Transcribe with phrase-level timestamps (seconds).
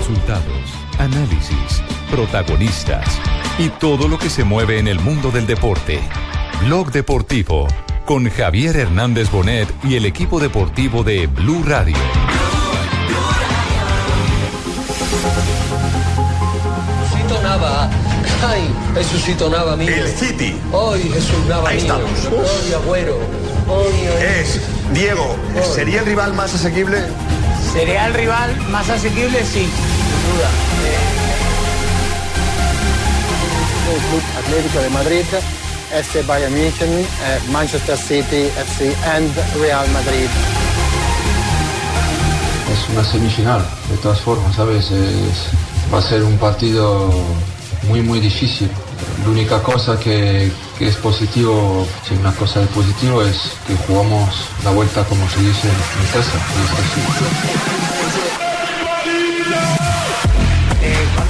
[0.00, 3.04] Resultados, análisis, protagonistas
[3.58, 6.00] y todo lo que se mueve en el mundo del deporte.
[6.64, 7.68] Blog Deportivo
[8.06, 11.98] con Javier Hernández Bonet y el equipo deportivo de Blue Radio.
[17.02, 17.90] Jesucito Nava.
[18.48, 18.62] Ay,
[18.94, 19.88] Jesucito Nava mío.
[19.94, 20.56] El City.
[20.72, 21.94] Hoy Jesús Nava Ahí mío.
[21.94, 22.10] estamos.
[22.26, 23.16] Hoy Agüero.
[23.68, 24.22] Hoy, hoy.
[24.40, 24.60] Es,
[24.92, 25.36] Diego,
[25.74, 26.98] ¿sería el rival más asequible?
[27.72, 29.44] ¿Sería el rival más asequible?
[29.44, 29.68] Sí.
[30.30, 30.50] Duda.
[33.92, 35.24] el Club Atlético de Madrid,
[35.92, 37.06] FC Bayern München, eh,
[37.50, 40.28] Manchester City FC and Real Madrid.
[42.72, 44.90] Es una semifinal, de todas formas, ¿sabes?
[44.92, 47.10] Es- va a ser un partido
[47.88, 48.70] muy, muy difícil.
[49.24, 54.30] La única cosa que, que es positivo, si una cosa de positivo es que jugamos
[54.64, 56.38] la vuelta, como se dice, en casa.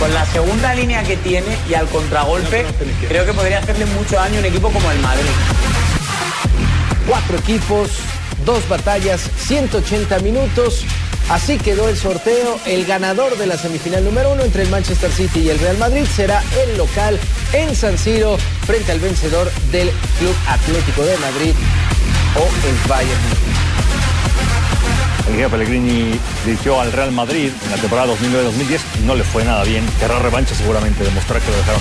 [0.01, 2.65] Con la segunda línea que tiene y al contragolpe,
[3.07, 5.31] creo que podría hacerle mucho daño a un equipo como el Madrid.
[7.07, 7.91] Cuatro equipos,
[8.47, 10.87] dos batallas, 180 minutos.
[11.29, 12.59] Así quedó el sorteo.
[12.65, 16.07] El ganador de la semifinal número uno entre el Manchester City y el Real Madrid
[16.07, 17.21] será el local
[17.53, 21.55] en San Siro frente al vencedor del Club Atlético de Madrid
[22.37, 23.50] o el Bayern.
[25.39, 28.81] El Pellegrini dirigió al Real Madrid en la temporada 2009-2010.
[29.05, 29.87] No le fue nada bien.
[29.99, 31.81] Querrá revancha seguramente, demostrar que lo dejaron.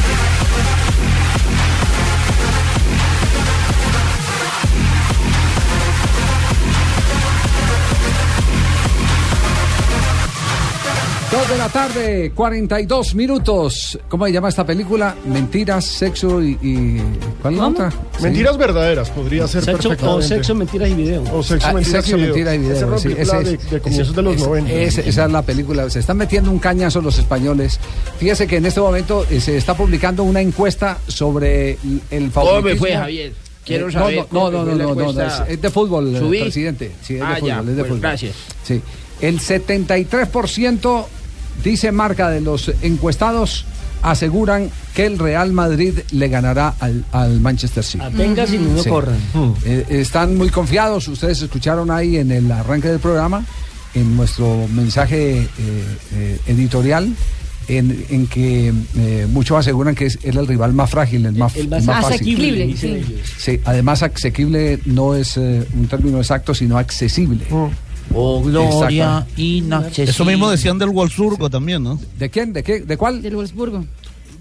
[11.31, 13.99] Dos de la tarde, 42 minutos.
[14.07, 15.15] ¿Cómo se llama esta película?
[15.27, 16.57] Mentiras, sexo y.
[16.59, 17.01] y-
[17.39, 17.93] ¿Cuál es la otra?
[18.19, 21.23] Mentiras verdaderas podría ser Sexo, o sexo, mentiras y video.
[21.31, 22.33] O sexo, Ah, mentiras sexo, y video.
[22.33, 22.75] mentira y video.
[22.75, 24.73] Esa sí, película ese de, es- de comienzos de los ese- 90.
[24.73, 25.89] ese- esa es la película.
[25.91, 27.79] Se están metiendo un cañazo los españoles.
[28.17, 31.73] Fíjese que en este momento eh, se está publicando una encuesta sobre
[32.09, 32.63] el- ¿Cómo favoritismo.
[32.73, 33.33] me fue, Javier?
[33.63, 36.39] Quiero Eh, saber No, no, cómo no, no, la no, es, es de fútbol, ¿Subí?
[36.41, 36.91] presidente.
[37.03, 37.99] Sí, es de Ah, fútbol, ya, es de pues fútbol.
[38.01, 38.35] gracias.
[38.63, 38.81] Sí.
[39.21, 41.07] El 73%
[41.63, 43.65] dice marca de los encuestados
[44.01, 48.03] aseguran que el Real Madrid le ganará al, al Manchester City.
[48.03, 48.89] Atengas y no Sí.
[48.89, 49.17] corran.
[49.65, 53.45] Eh, están muy confiados, ustedes escucharon ahí en el arranque del programa,
[53.93, 55.47] en nuestro mensaje eh,
[56.15, 57.13] eh, editorial,
[57.67, 61.55] en, en que eh, muchos aseguran que es, es el rival más frágil, el más,
[61.55, 62.15] El el más más fácil.
[62.15, 62.75] asequible.
[63.37, 67.45] Sí, además asequible no es eh, un término exacto, sino accesible.
[68.13, 70.11] Oh, gloria inaccesible.
[70.11, 71.99] Eso mismo decían del Wolfsburgo también, ¿no?
[72.17, 72.53] ¿De quién?
[72.53, 72.81] ¿De qué?
[72.81, 73.21] ¿De cuál?
[73.21, 73.85] Del Wolfsburgo.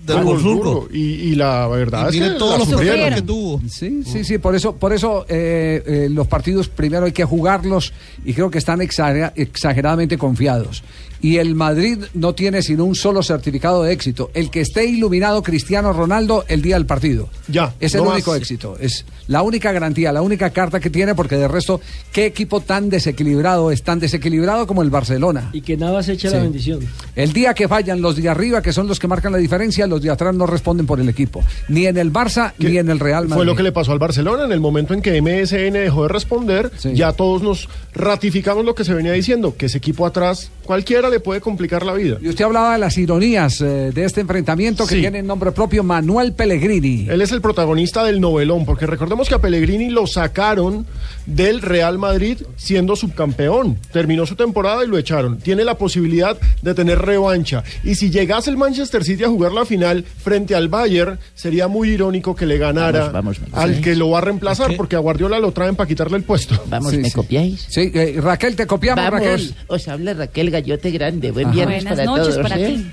[0.07, 0.89] Del Ah, Wolfsburgo.
[0.91, 2.97] Y, y la verdad Y es que todos los sufrieron.
[2.99, 3.61] problemas que tuvo.
[3.69, 7.93] Sí, sí, sí, por eso, por eso eh, eh, los partidos primero hay que jugarlos
[8.25, 10.83] y creo que están exagera- exageradamente confiados.
[11.21, 15.43] Y el Madrid no tiene sino un solo certificado de éxito, el que esté iluminado
[15.43, 17.29] Cristiano Ronaldo el día del partido.
[17.49, 18.15] Ya, Es el no más.
[18.15, 21.81] único éxito, es la única garantía, la única carta que tiene, porque de resto,
[22.13, 25.51] ¿qué equipo tan desequilibrado es tan desequilibrado como el Barcelona?
[25.53, 26.37] Y que nada se echa Sí.
[26.37, 26.81] la bendición.
[27.17, 30.01] El día que fallan los de arriba, que son los que marcan la diferencia, los
[30.03, 31.43] de atrás no responden por el equipo.
[31.69, 33.37] Ni en el Barça, Que ni en el Real Madrid.
[33.39, 36.09] Fue lo que le pasó al Barcelona en el momento en que MSN dejó de
[36.09, 36.71] responder.
[36.79, 36.93] Sí.
[36.95, 41.21] Ya todos nos ratificamos lo que se venía diciendo, que ese equipo atrás cualquiera le
[41.21, 42.19] puede complicar la vida.
[42.21, 45.01] Y usted hablaba de las ironías eh, de este enfrentamiento que Sí.
[45.01, 47.07] tiene nombre propio Manuel Pellegrini.
[47.09, 50.87] Él es el protagonista del novelón, porque recordemos que a Pellegrini lo sacaron
[51.27, 53.77] del Real Madrid siendo subcampeón.
[53.93, 55.39] Terminó su temporada y lo echaron.
[55.39, 57.63] Tiene la posibilidad de tener revancha.
[57.85, 61.91] Y si llegase el Manchester City a jugar la final frente al Bayern, sería muy
[61.91, 63.81] irónico que le ganara Vamos, vamos, al sí.
[63.83, 66.61] que lo va a reemplazar, porque a Guardiola lo traen para quitarle el puesto.
[66.69, 67.15] Vamos, Sí, ¿me sí.
[67.15, 67.67] copiáis?
[67.69, 69.55] Sí, eh, Raquel, te copiamos, Vamos, Raquel.
[69.67, 71.31] os habla Raquel Gallote Grande.
[71.31, 71.55] Buen Ajá.
[71.55, 72.43] viernes Buenas para noches todos.
[72.51, 72.75] para ¿eh?
[72.75, 72.87] ti.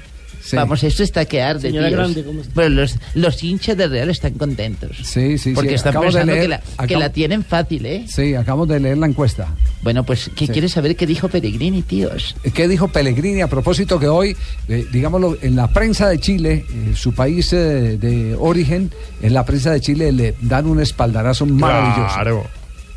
[0.44, 0.56] Sí.
[0.58, 1.98] Vamos, esto está que arde, Señora tíos.
[2.00, 2.54] Grande, ¿cómo está?
[2.54, 4.96] Pero los, los hinchas de Real están contentos.
[5.02, 5.76] Sí, sí, Porque sí.
[5.76, 8.06] están Acabo de pensando leer- que, la, que la tienen fácil, ¿eh?
[8.08, 9.48] Sí, acabamos de leer la encuesta.
[9.82, 10.52] Bueno, pues, ¿qué Sí.
[10.54, 12.36] quieres saber qué dijo Peregrini, tíos?
[12.54, 14.38] ¿Qué dijo Pellegrini a propósito que hoy,
[14.68, 18.92] eh, digámoslo, en la prensa de Chile, eh, su país eh, de origen,
[19.24, 22.14] en la prensa de Chile le dan un espaldarazo maravilloso.
[22.14, 22.48] Claro.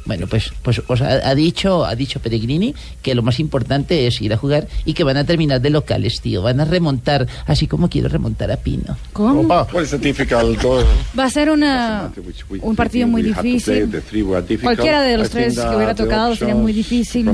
[0.09, 4.21] Bueno, pues, pues os ha, ha dicho, ha dicho Peregrini que lo más importante es
[4.21, 6.43] ir a jugar y que van a terminar de locales, tío.
[6.43, 8.97] Van a remontar, así como quiero remontar a Pino.
[9.13, 9.43] ¿Cómo?
[9.43, 9.67] Opa.
[11.17, 12.11] Va a ser una,
[12.63, 13.91] un partido muy difícil.
[14.63, 17.27] Cualquiera de los tres que hubiera tocado sería muy difícil.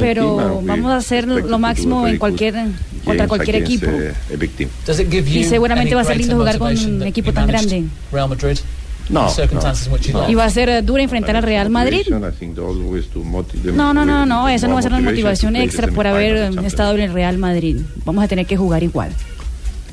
[0.00, 2.54] Pero vamos a hacer lo máximo en cualquier,
[3.04, 3.86] contra cualquier equipo.
[5.40, 7.84] Y seguramente va a ser lindo jugar con un equipo tan grande.
[9.08, 9.28] No,
[10.28, 12.02] Y va a ser duro enfrentar al Real Madrid.
[13.72, 16.94] No, no, no, no, esa no va a ser la motivación extra por haber estado
[16.94, 17.78] en el Real Madrid.
[18.04, 19.12] Vamos a tener que jugar igual.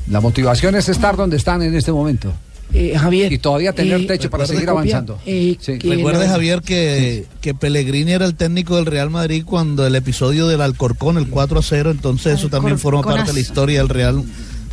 [0.08, 2.32] La motivación es estar donde están en este momento.
[2.72, 3.32] Eh, Javier.
[3.32, 5.18] Y todavía tener eh, techo para ¿recuerda seguir avanzando.
[5.24, 5.78] Eh, Sí.
[5.78, 10.60] Recuerde, Javier, que, que Pellegrini era el técnico del Real Madrid cuando el episodio del
[10.60, 14.22] Alcorcón, el 4 a 0, entonces eso también forma parte de la historia del Real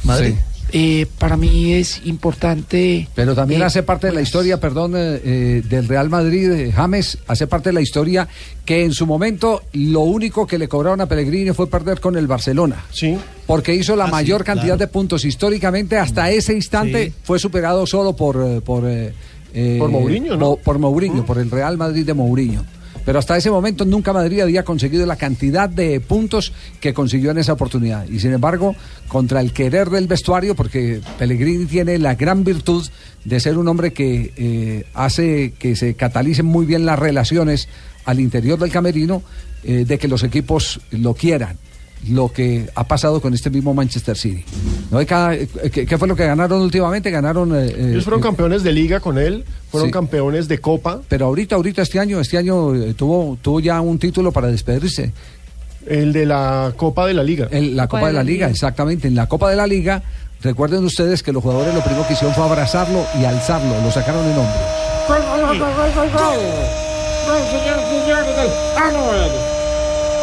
[0.04, 0.34] Madrid.
[0.76, 3.08] Eh, para mí es importante.
[3.14, 6.72] Pero también eh, hace parte de la historia, perdón, eh, eh, del Real Madrid, eh,
[6.72, 8.28] James, hace parte de la historia
[8.66, 12.26] que en su momento lo único que le cobraron a Pellegrini fue perder con el
[12.26, 12.86] Barcelona.
[12.92, 13.16] Sí.
[13.46, 14.80] Porque hizo la Ah, sí, mayor cantidad claro.
[14.80, 15.26] de puntos.
[15.26, 17.14] Históricamente, hasta ese instante, Sí.
[17.24, 18.64] fue superado solo por...
[18.64, 18.84] por
[19.78, 20.40] Por Mourinho, ¿no?
[20.56, 22.66] po- Por Mourinho, por el Real Madrid de Mourinho.
[23.06, 27.38] Pero hasta ese momento nunca Madrid había conseguido la cantidad de puntos que consiguió en
[27.38, 28.08] esa oportunidad.
[28.08, 28.76] Y sin embargo,
[29.08, 32.88] contra el querer del vestuario, porque Pellegrini tiene la gran virtud
[33.26, 37.68] de ser un hombre que eh, hace que se catalicen muy bien las relaciones
[38.06, 39.22] al interior del camerino,
[39.64, 41.58] eh, de que los equipos lo quieran.
[42.10, 44.44] Lo que ha pasado con este mismo Manchester City.
[44.92, 45.02] ¿No?
[45.02, 47.10] Y cada- eh, ¿qué, qué fue lo que ganaron últimamente?
[47.12, 47.56] Ganaron.
[47.56, 49.92] eh, eh, Ellos fueron eh, campeones de liga con él, fueron Sí.
[49.94, 51.02] campeones de copa.
[51.10, 55.12] pero ahorita, ahorita este año, este año eh, tuvo, tuvo ya un título para despedirse.
[55.88, 57.48] El de la Copa de la Liga.
[57.52, 59.08] El- la Copa de la Liga, exactamente.
[59.10, 60.02] En la Copa de la Liga,
[60.42, 64.24] recuerden ustedes que los jugadores lo primero que hicieron fue abrazarlo y alzarlo, lo sacaron
[64.24, 64.62] en hombros.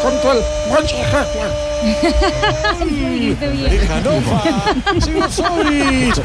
[0.03, 1.71] Del el Mönchengladbach.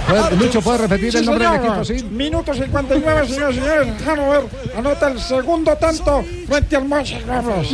[0.08, 1.66] ¿Puede- Lucho, ¿puede repetir Sí, el nombre del señor.
[1.82, 1.84] equipo?
[1.84, 2.04] Sí.
[2.14, 3.88] Minuto 59, señores y señores.
[4.06, 4.42] Hannover
[4.76, 7.66] anota el segundo tanto frente al Mönchengladbach.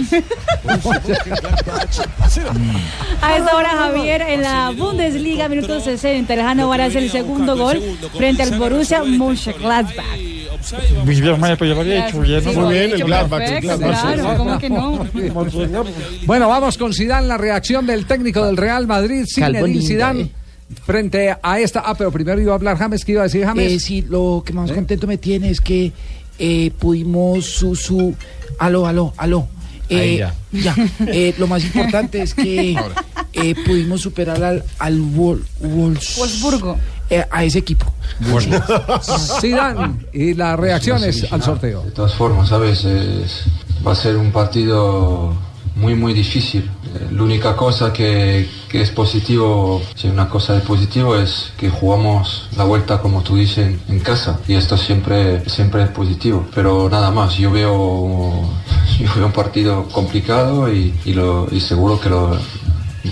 [3.22, 7.80] A esta hora, Javier, en la Bundesliga, minuto 60, el Hannover hace el segundo gol
[8.16, 10.31] frente al Borussia Mönchengladbach.
[11.04, 12.44] Muy bien, Maya, pues ya lo había hecho bien.
[12.44, 12.52] ¿no?
[12.52, 13.42] Muy bien, el Gladbach.
[13.42, 14.14] el Perfecto, Gladbach.
[14.14, 15.06] claro, ¿cómo que no?
[16.26, 20.30] Bueno, vamos con Zidane, la reacción del técnico del Real Madrid, Zinedine Zidane, eh.
[20.84, 21.80] frente a esta.
[21.84, 23.72] Ah, pero primero iba a hablar James, ¿qué iba a decir James?
[23.72, 25.92] Eh, sí, lo que más contento me tiene es que
[26.38, 28.14] eh, pudimos su, su...
[28.58, 29.48] Aló, aló, aló.
[29.88, 30.34] Eh, Ahí ya.
[30.52, 30.74] ya.
[31.06, 32.76] Eh, lo más importante es que
[33.34, 36.78] eh, pudimos superar al, al Wol- Wolfs- Wolfsburgo.
[37.12, 37.86] Eh, a ese equipo.
[39.40, 41.82] Zidane y las reacciones al sorteo.
[41.82, 42.84] De todas formas, ¿sabes?
[42.84, 43.44] Es-
[43.86, 45.32] va a ser un partido
[45.76, 46.62] muy, muy difícil.
[46.94, 51.68] Eh, La única cosa que, que es positivo, si una cosa de positivo es que
[51.70, 54.38] jugamos la vuelta, como tú dices, en, en casa.
[54.48, 56.46] Y esto siempre, siempre es positivo.
[56.54, 58.42] Pero nada más, yo veo,
[58.98, 62.36] yo veo un partido complicado y, y lo, y seguro que lo,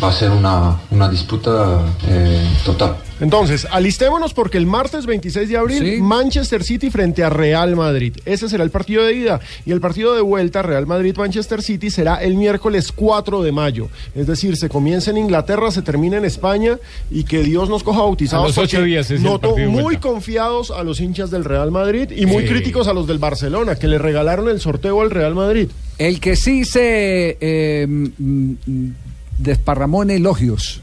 [0.02, 2.96] va a ser una, una disputa eh, total.
[3.20, 8.16] Entonces, alistémonos porque el martes 26 de abril, Manchester City frente a Real Madrid.
[8.24, 9.40] Ese será el partido de ida.
[9.66, 13.88] Y el partido de vuelta, Real Madrid-Manchester City, será el miércoles 4 de mayo.
[14.14, 16.78] Es decir, se comienza en Inglaterra, se termina en España
[17.10, 18.44] y que Dios nos coja bautizados.
[18.44, 22.26] A los ocho días es Noto muy confiados a los hinchas del Real Madrid y
[22.26, 22.48] muy Sí.
[22.48, 25.68] críticos a los del Barcelona, que le regalaron el sorteo al Real Madrid.
[25.98, 28.94] El que sí se eh, mm, mm,
[29.38, 30.80] desparramó en elogios.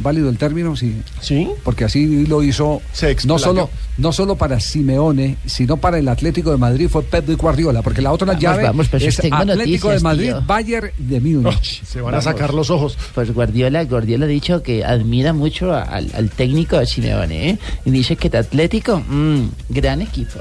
[0.00, 0.76] ¿Válido el término?
[0.76, 1.00] Sí.
[1.20, 1.48] Sí.
[1.62, 2.80] Porque así lo hizo
[3.24, 7.34] no solo, no solo para Simeone, sino para el Atlético de Madrid fue Pep de
[7.34, 10.42] Guardiola, porque la otra Vamos, llave vamos, pues, es Atlético noticias, de Madrid, tío.
[10.46, 11.84] Bayern de Múnich.
[11.84, 12.96] Se van a sacar los ojos.
[13.14, 17.58] Pues Guardiola, Guardiola ha dicho que admira mucho al, al técnico de Simeone, ¿eh?
[17.84, 20.40] Y dice que el Atlético, mm, gran equipo.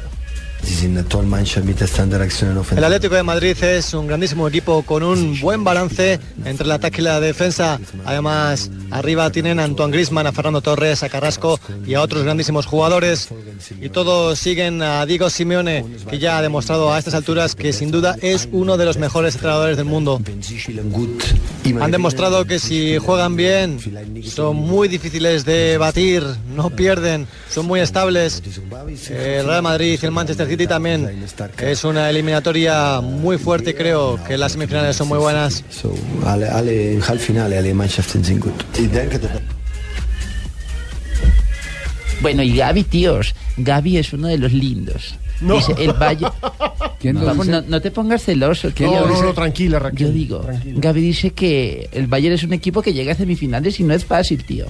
[2.77, 7.01] El Atlético de Madrid es un grandísimo equipo con un buen balance entre el ataque
[7.01, 7.79] y la defensa.
[8.05, 12.65] Además, arriba tienen a Antoine Griezmann, a Fernando Torres, a Carrasco y a otros grandísimos
[12.65, 13.29] jugadores.
[13.81, 17.91] Y todos siguen a Diego Simeone, que ya ha demostrado a estas alturas que sin
[17.91, 20.21] duda es uno de los mejores entrenadores del mundo.
[21.79, 23.79] Han demostrado que si juegan bien,
[24.25, 26.23] son muy difíciles de batir,
[26.55, 28.41] no pierden, son muy estables.
[29.09, 31.08] El Real Madrid y el Manchester City también
[31.62, 35.63] es una eliminatoria muy fuerte, creo que las semifinales son muy buenas.
[42.22, 45.15] Bueno, y Gaby, tíos, Gaby es uno de los lindos.
[45.39, 45.56] No.
[45.56, 46.27] Dice, el Valle...
[47.00, 47.62] ¿Quién lo Vamos, dice?
[47.62, 48.72] no, no te pongas celoso.
[48.75, 50.08] ¿quién No, no, no, tranquila, Raquel.
[50.08, 53.84] Yo digo, Gaby dice que el Bayern es un equipo que llega a semifinales y
[53.84, 54.65] no es fácil, tío.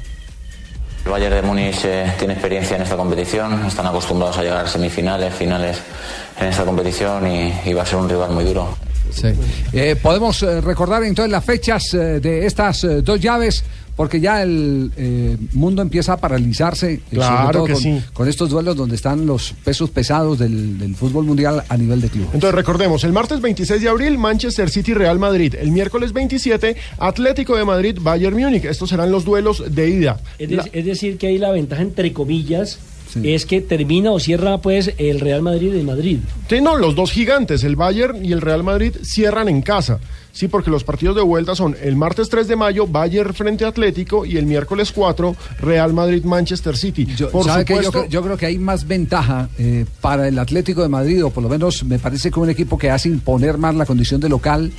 [1.09, 4.67] El Bayern de Múnich eh, tiene experiencia en esta competición, están acostumbrados a llegar a
[4.67, 5.79] semifinales, finales
[6.39, 8.77] en esta competición y, va a ser un rival muy duro.
[9.09, 9.29] Sí.
[9.73, 13.63] Eh, podemos eh, recordar entonces las fechas de estas dos llaves,
[13.99, 18.01] porque ya el eh, mundo empieza a paralizarse, eh, sobre Claro todo que con, sí.
[18.13, 22.07] con estos duelos donde están los pesos pesados del, del fútbol mundial a nivel de
[22.07, 22.23] club.
[22.33, 25.53] Entonces recordemos, el martes 26 de abril, Manchester City Real Madrid.
[25.59, 28.63] El miércoles 27, Atlético de Madrid Bayern Múnich.
[28.63, 30.17] Estos serán los duelos de ida.
[30.37, 32.79] Es, de- es decir, que ahí la ventaja, entre comillas,
[33.23, 36.19] es que termina o cierra pues el Real Madrid de Madrid.
[36.49, 39.99] Sí, no, los dos gigantes, el Bayern y el Real Madrid, cierran en casa.
[40.31, 43.69] Sí, porque los partidos de vuelta son el martes 3 de mayo, Bayern frente a
[43.69, 47.05] Atlético, y el miércoles 4, Real Madrid-Manchester City.
[47.05, 50.87] Por yo, supuesto, creo- yo creo que hay más ventaja eh, para el Atlético de
[50.89, 53.85] Madrid, o por lo menos me parece que un equipo que hace imponer más la
[53.85, 54.71] condición de local,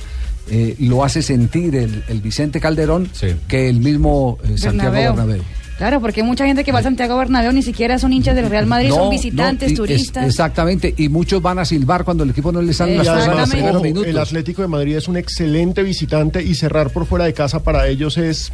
[0.49, 3.09] eh, lo hace sentir el, el Vicente Calderón,
[3.47, 5.15] que el mismo eh, Santiago Bernabéu.
[5.15, 5.43] Bernabéu.
[5.81, 8.67] Claro, porque mucha gente que va a Santiago Bernabéu ni siquiera son hinchas del Real
[8.67, 10.27] Madrid, No, son no, visitantes, es- turistas.
[10.27, 13.23] exactamente, y muchos van a silbar cuando el equipo no les salen las Y cosas
[13.25, 14.07] en los además, ojo, minutos.
[14.07, 17.87] el Atlético de Madrid es un excelente visitante y cerrar por fuera de casa para
[17.87, 18.53] ellos es...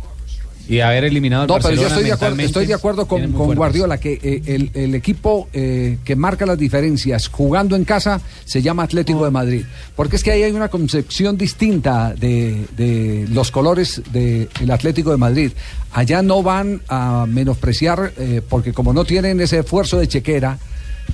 [0.68, 3.32] Y haber eliminado al No, pero yo estoy de acuerdo, estoy de acuerdo con.
[3.32, 8.62] Guardiola, que eh, el, el equipo eh, que marca las diferencias jugando en casa se
[8.62, 9.66] llama Atlético de Madrid.
[9.96, 15.18] Porque es que ahí hay una concepción distinta de, de los colores del Atlético de
[15.18, 15.52] Madrid.
[15.94, 20.60] Allá no van a menospreciar, eh, porque como no tienen ese esfuerzo de chequera,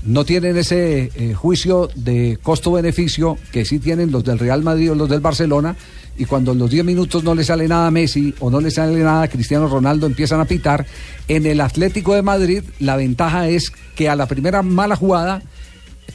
[0.06, 4.96] no tienen ese eh, juicio de costo-beneficio que sí tienen los del Real Madrid o
[4.96, 5.76] los del Barcelona.
[6.18, 8.70] Y cuando en los 10 minutos no le sale nada a Messi o no le
[8.70, 10.86] sale nada a Cristiano Ronaldo, empiezan a pitar.
[11.28, 15.42] En el Atlético de Madrid, la ventaja es que a la primera mala jugada,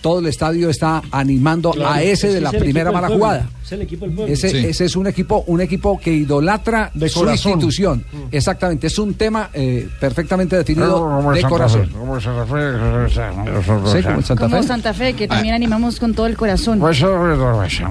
[0.00, 3.48] todo el estadio está animando Claro, a ese es de la es primera mala jugada.
[3.64, 4.32] Es el equipo del pueblo.
[4.32, 7.52] Ese, ese es un equipo, un equipo que idolatra De su corazón.
[7.52, 8.04] institución.
[8.30, 11.86] Exactamente, es un tema eh, perfectamente definido Como de Santa corazón.
[11.88, 14.62] Fe, como Santa Fe, Sí, como Santa Como Fe.
[14.68, 16.78] Santa Fe, que también animamos con todo el corazón.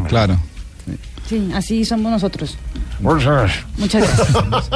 [0.07, 0.37] Claro.
[1.27, 2.57] Sí, así somos nosotros.
[2.99, 4.69] Muchas Muchas gracias.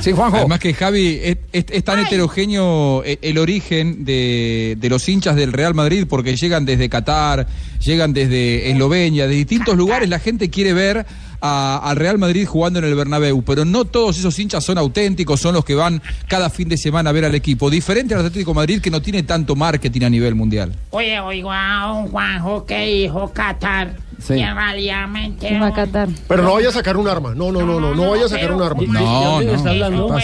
[0.00, 0.36] Sí, Juanjo.
[0.38, 5.36] Además que Javi, es, es- es tan heterogéneo el, el origen de, de los hinchas
[5.36, 7.46] del Real Madrid porque llegan desde Qatar,
[7.82, 10.08] llegan desde Eslovenia, de distintos lugares.
[10.08, 11.06] La gente quiere ver
[11.40, 15.54] al Real Madrid jugando en el Bernabéu, pero no todos esos hinchas son auténticos, son
[15.54, 17.68] los que van cada fin de semana a ver al equipo.
[17.70, 20.72] Diferente al Atlético de Madrid que no tiene tanto marketing a nivel mundial.
[20.90, 23.94] Oye, oigo a un Juanjo que dijo Qatar.
[24.22, 24.34] Sí.
[24.34, 25.48] Realidad mente.
[25.48, 26.08] ¿Qué va a Qatar?
[26.28, 27.34] Pero no vaya a sacar un arma.
[27.34, 28.80] No, no, no, no, no vaya a sacar un arma.
[28.80, 30.16] ¿De- de- de dónde está hablando?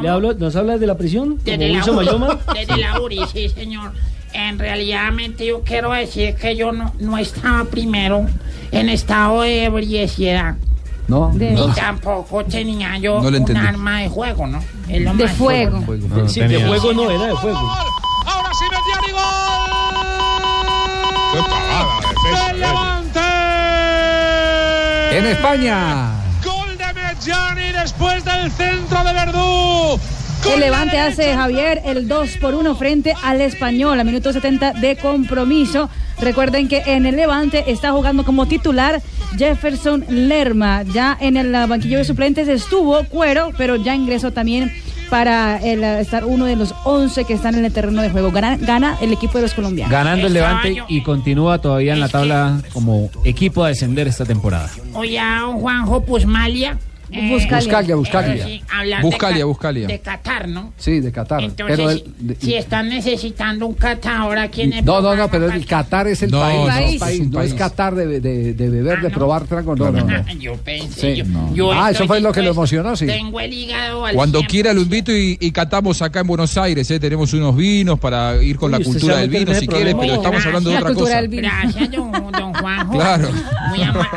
[0.00, 1.36] ¿Le hablo, ¿Nos habla de la prisión?
[1.36, 2.38] ¿Como Desde la, Mayoma?
[2.54, 3.92] desde la URI, sí, señor.
[4.32, 8.26] En realidad, yo quiero decir que yo no, no estaba primero
[8.70, 10.54] en estado de ebriedad.
[11.08, 11.66] No, Ni no.
[11.74, 13.66] tampoco tenía yo No le un entendí.
[13.66, 14.60] arma de juego, ¿no?
[14.88, 15.76] Es lo De más fuego.
[15.78, 16.28] importante.
[16.30, 17.58] Sí, de fuego no, era de fuego.
[25.12, 26.08] En España.
[26.42, 30.00] Gol de Medjani después del centro de Verdú.
[30.50, 34.96] El Levante hace Javier el 2 por 1 frente al Español a minuto 70 de
[34.96, 35.90] compromiso.
[36.18, 39.02] Recuerden que en el Levante está jugando como titular
[39.36, 40.82] Jefferson Lerma.
[40.82, 44.72] Ya en el banquillo de suplentes estuvo Cuero, pero ya ingresó también
[45.12, 48.30] para el, uh, estar uno de los 11 que están en el terreno de juego.
[48.30, 49.92] Gana, gana el equipo de los colombianos.
[49.92, 54.70] Ganando el Levante y continúa todavía en la tabla como equipo a descender esta temporada.
[54.94, 56.78] Oye, a un Juanjo Pusmalia.
[57.12, 58.44] Buscalia, Buscalia.
[58.46, 58.62] sí,
[59.02, 59.86] Buscalia, de, Ca- Buscalia.
[59.86, 60.72] de Qatar, ¿no?
[60.76, 61.42] Sí, de Qatar.
[61.42, 65.14] Entonces, pero si, el- de- si están necesitando un Qatar aquí en el no, no,
[65.14, 67.00] no, pero el Qatar es el No, país, no, no, país.
[67.00, 70.32] país, no es Qatar de, de- de beber, de probar trago, no, no, no.
[70.38, 71.18] Yo pensé, Sí.
[71.18, 71.54] yo, No.
[71.54, 73.06] yo Ah, eso fue lo que lo emocionó, sí.
[73.06, 74.46] Tengo el hígado al Cuando 100%.
[74.48, 76.90] quiera lo invito y, y catamos acá en Buenos Aires.
[76.90, 76.98] ¿eh?
[77.00, 80.44] Tenemos unos vinos para ir con la Uy, cultura del vino si quiere, pero estamos
[80.46, 81.20] hablando de La otra cultura cosa.
[81.20, 81.48] del vino.
[81.48, 82.92] Gracias, don, Juanjo.
[83.02, 83.28] Claro.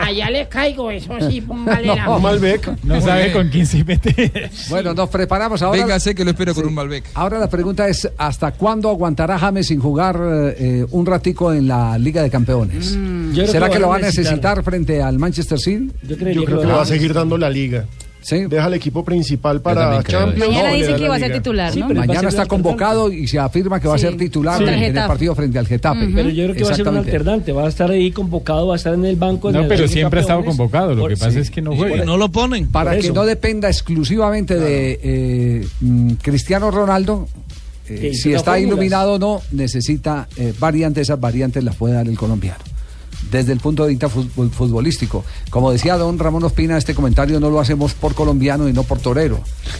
[0.01, 2.69] Allá le caigo, eso sí, póngale la No, Malbec.
[2.85, 4.49] No sabe con quién se mete.
[4.69, 5.79] Bueno, nos preparamos ahora.
[5.81, 7.05] Véngase que lo espero con un Malbec.
[7.13, 10.19] Ahora la pregunta es, ¿hasta cuándo aguantará James sin jugar
[10.57, 12.95] eh, un ratico en la Liga de Campeones?
[12.97, 13.35] Mm.
[13.45, 14.23] ¿Será que que lo va a necesitar.
[14.25, 15.91] necesitar frente al Manchester City?
[16.03, 17.85] Yo Yo creo que le va a seguir dando la liga.
[18.29, 20.47] Deja el equipo principal para Champions.
[20.49, 21.89] Mañana no, dicen que va a ser titular, Sí, ¿no?
[21.89, 24.05] Mañana está convocado y se afirma que va a Sí.
[24.05, 24.63] ser titular Sí.
[24.63, 26.07] en, El en partido frente al Getafe.
[26.13, 28.73] Pero yo creo que va a ser un alternante, va a estar ahí convocado, va
[28.73, 29.49] a estar en el banco.
[29.49, 30.95] en No, el pero siempre ha estado convocado.
[30.95, 31.39] Lo Por- que pasa sí.
[31.39, 32.03] es que no juega.
[32.03, 32.67] No lo ponen.
[32.71, 37.27] Para que no dependa exclusivamente de eh, mm, Cristiano Ronaldo,
[37.87, 38.61] eh, si está fórmulas.
[38.67, 42.57] iluminado o no, necesita eh, variantes, esas variantes las puede dar el colombiano.
[43.35, 45.23] Desde el punto de vista fut- futbolístico.
[45.49, 48.99] Como decía don Ramón Ospina, este comentario no lo hacemos por colombiano y no por
[48.99, 49.39] torero.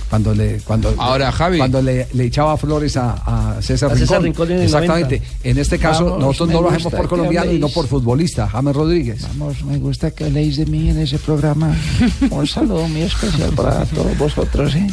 [0.10, 1.58] Cuando le, cuando, Ahora, Javi.
[1.58, 4.48] cuando le, le echaba flores a, a César A César Rincón.
[4.48, 5.18] Rincón en el Exactamente.
[5.20, 5.50] 90.
[5.50, 8.48] En este caso, Vamos, nosotros no lo hacemos por colombiano y no por futbolista.
[8.48, 9.22] James Rodríguez.
[9.24, 11.76] Vamos, me gusta que habléis de mí en ese programa.
[12.30, 14.88] Un saludo muy especial para todos vosotros, ¿eh?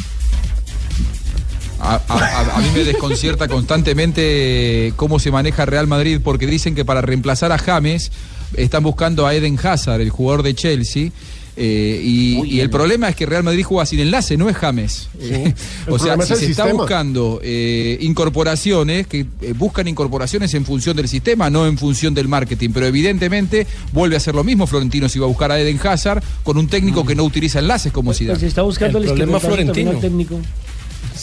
[1.79, 6.75] A, a- a- a mí me desconcierta constantemente cómo se maneja Real Madrid porque dicen
[6.75, 8.11] que para reemplazar a James
[8.57, 11.09] están buscando a Eden Hazard, el jugador de Chelsea.
[11.55, 15.07] eh, y, y el problema es que Real Madrid juega sin enlace, no es James.
[15.19, 15.53] Eh,
[15.85, 20.53] El o sea, si es se el está buscando eh, incorporaciones, que eh, buscan incorporaciones
[20.55, 22.71] en función del sistema, no en función del marketing.
[22.73, 24.65] Pero evidentemente vuelve a ser lo mismo.
[24.65, 27.91] Florentino si va a buscar a Eden Hazard con un técnico que no utiliza enlaces
[27.91, 28.33] como Zidane.
[28.33, 29.91] Pues se está buscando el, también Florentino.
[29.99, 30.39] técnico.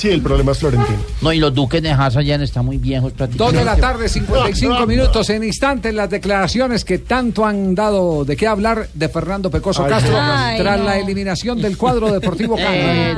[0.00, 0.97] Sí, el problema es Florentino.
[1.21, 3.59] No, y los duques de Hazard ya están muy viejos Dos prácticamente.
[3.59, 5.28] de la tarde, 55 minutos.
[5.28, 9.90] En instantes, las declaraciones que tanto han dado de qué hablar de Fernando Pecoso Ay,
[9.90, 10.85] Castro Ay, tras no.
[10.87, 13.14] la eliminación del cuadro deportivo Eh,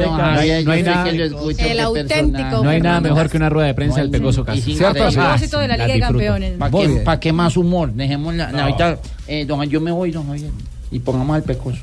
[0.64, 2.64] no hay nada- El auténtico.
[2.64, 4.74] No hay mejor que una rueda de prensa del Pecoso Castro.
[4.74, 5.08] ¿Cierto?
[5.08, 6.00] Propósito de la Liga de.
[6.00, 6.58] Campeones.
[6.58, 7.92] ¿Para qué, pa' qué más humor?
[7.92, 8.98] Dejemos la, ahorita,
[9.28, 10.50] eh, don, yo me voy, don Javier,
[10.90, 11.78] y pongamos al pecoso.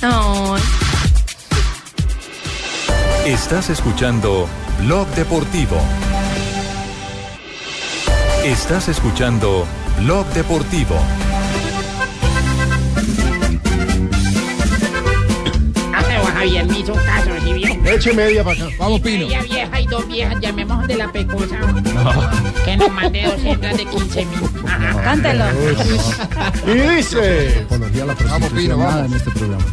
[0.00, 0.62] Ay.
[3.26, 4.48] Estás escuchando
[4.80, 5.76] Blog Deportivo.
[8.44, 9.66] Estás escuchando
[10.00, 10.96] Blog Deportivo.
[15.94, 17.92] Ah, pero Javier me hizo caso, ¿sí vio?
[17.94, 18.74] Eche media para acá.
[18.78, 19.26] Vamos, Pino.
[19.26, 21.56] Media vieja y dos viejas, llamemos de la pecosa.
[22.64, 24.40] Que nos mande dos hembras de 15 mil.
[25.02, 25.44] Cántelo.
[26.66, 29.06] Y dice, Apología a la Vamos, Pino, prostitución, nada vamos.
[29.10, 29.64] en este programa.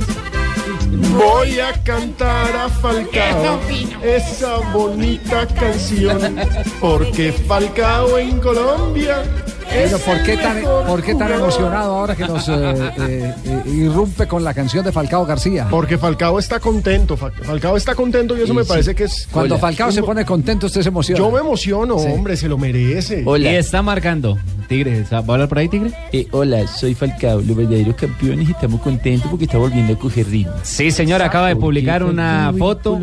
[0.92, 3.60] Voy a cantar a Falcao
[4.04, 6.38] esa bonita canción,
[6.80, 9.24] porque Falcao en Colombia
[10.06, 11.40] ¿por qué tan, mejor ¿por qué tan jugador.
[11.42, 15.68] emocionado ahora que nos eh, eh, eh, irrumpe con la canción de Falcao García?
[15.70, 18.70] Porque Falcao está contento, Fa- Falcao está contento y eso me sí.
[18.70, 19.28] parece que es...
[19.32, 19.62] Cuando Hola.
[19.62, 21.20] Falcao se pone contento, usted se emociona.
[21.20, 22.08] Yo me emociono, Sí.
[22.12, 23.24] hombre, se lo merece.
[23.40, 24.38] Y está marcando.
[24.68, 25.92] Tigre, ¿va a hablar por ahí, Tigre?
[26.12, 30.28] Eh, hola, soy Falcao, los verdaderos campeones y estamos contentos porque está volviendo a coger
[30.28, 30.54] ritmo.
[30.64, 33.00] Sí, señor, acaba de publicar una en foto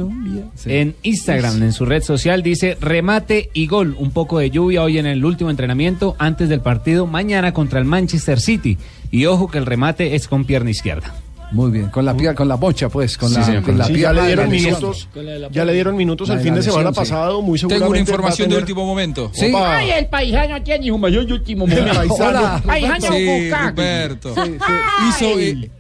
[0.65, 2.43] en Instagram, en su red social.
[2.43, 3.97] Dice remate y gol.
[3.99, 7.85] Un poco de lluvia hoy en el último entrenamiento antes del partido mañana contra el
[7.85, 8.79] Manchester City.
[9.11, 11.15] Y ojo que el remate es con pierna izquierda.
[11.53, 13.85] Muy bien, con la, pie- con la bocha, pues, con Sí, la, señor, con la
[13.85, 15.09] Sí, ya le dieron minutos,
[15.53, 16.97] ya le dieron minutos el fin de semana sí.
[16.97, 19.31] pasado, muy seguramente Tengo una información de último momento.
[19.55, 21.95] Ay, el paisano tiene un mayor último El momento.
[21.95, 22.39] paisano.
[22.41, 22.63] Hola.
[22.67, 23.69] Paisano Sí, Bucaque.
[23.69, 24.35] Ruperto.
[24.35, 25.25] Sí, sí.
[25.25, 25.71] Hizo, eh,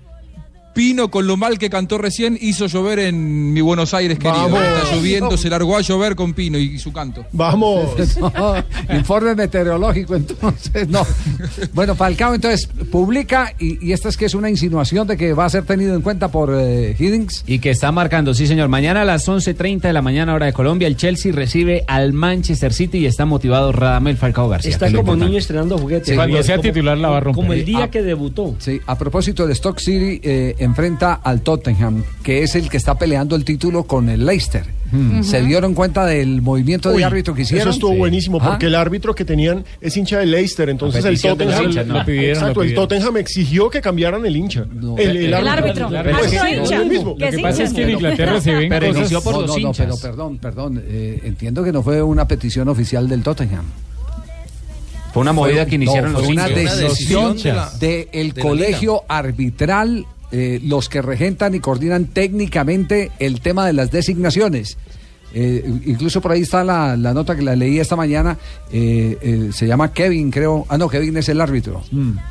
[0.76, 4.42] Pino, con lo mal que cantó recién, hizo llover en mi Buenos Aires, querido.
[4.50, 4.60] Vamos.
[4.62, 7.24] Está lloviendo, se largó a llover con Pino y, y su canto.
[7.32, 7.86] Vamos.
[8.36, 8.54] No,
[8.94, 11.02] informe meteorológico, entonces, no.
[11.72, 15.46] Bueno, Falcao entonces publica, y, y esta es que es una insinuación de que va
[15.46, 17.44] a ser tenido en cuenta por eh, Hiddings.
[17.46, 20.52] Y que está marcando, sí señor, mañana a las 11.30 de la mañana hora de
[20.52, 24.72] Colombia, el Chelsea recibe al Manchester City y está motivado Radamel Falcao García.
[24.72, 25.24] Está como importante.
[25.26, 26.08] niño estrenando juguetes.
[26.08, 27.36] Sí, cuando sea Como- titular la va a romper.
[27.42, 27.90] Como el día Ah.
[27.90, 28.54] que debutó.
[28.58, 32.96] Sí, a propósito, el Stock City eh, enfrenta al Tottenham, que es el que está
[32.98, 34.64] peleando el título con el Leicester.
[35.22, 37.62] ¿Se dieron cuenta del movimiento de árbitro que hicieron?
[37.68, 37.98] Eso estuvo Sí.
[37.98, 38.50] buenísimo, Ah.
[38.50, 41.98] porque el árbitro que tenían es hincha de Leicester, entonces el Tottenham, hinchas, ¿no?
[41.98, 42.74] Lo pidieron, exacto, lo el.
[42.74, 44.64] Tottenham exigió que cambiaran el hincha.
[44.96, 45.90] el, El árbitro.
[45.92, 46.78] Ah, sí, hincha.
[47.02, 47.16] lo.
[47.16, 47.90] Que pasa es que en.
[47.90, 49.22] Inglaterra se ven Pero cosas...
[49.22, 49.86] por No, los no, no, hinchas.
[49.86, 50.82] pero perdón, perdón.
[50.86, 53.64] eh, entiendo que no fue una petición oficial del Tottenham.
[55.12, 56.78] Fue una movida Fue- que iniciaron no, los fue una hinchas.
[56.78, 57.36] decisión
[57.80, 63.90] del de colegio arbitral, eh, los que regentan y coordinan técnicamente el tema de las
[63.90, 64.76] designaciones.
[65.38, 68.38] Eh, incluso por ahí está la, la nota que la leí esta mañana.
[68.72, 70.64] eh, eh, se llama Kevin, creo.
[70.70, 71.82] Ah, no, Kevin es el árbitro.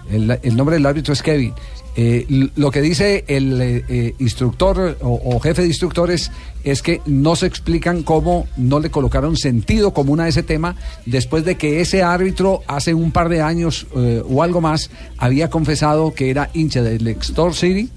[0.10, 1.54] El, el nombre del árbitro es Kevin.
[1.98, 6.32] Eh, lo que dice el eh, instructor o, o jefe de instructores
[6.64, 11.46] es que no se explican cómo no le colocaron sentido común a ese tema después
[11.46, 13.86] de que ese árbitro hace un par de años
[14.28, 17.88] o algo más había confesado que era hincha del Extor City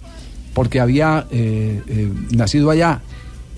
[0.55, 1.27] porque había
[2.31, 3.01] nacido allá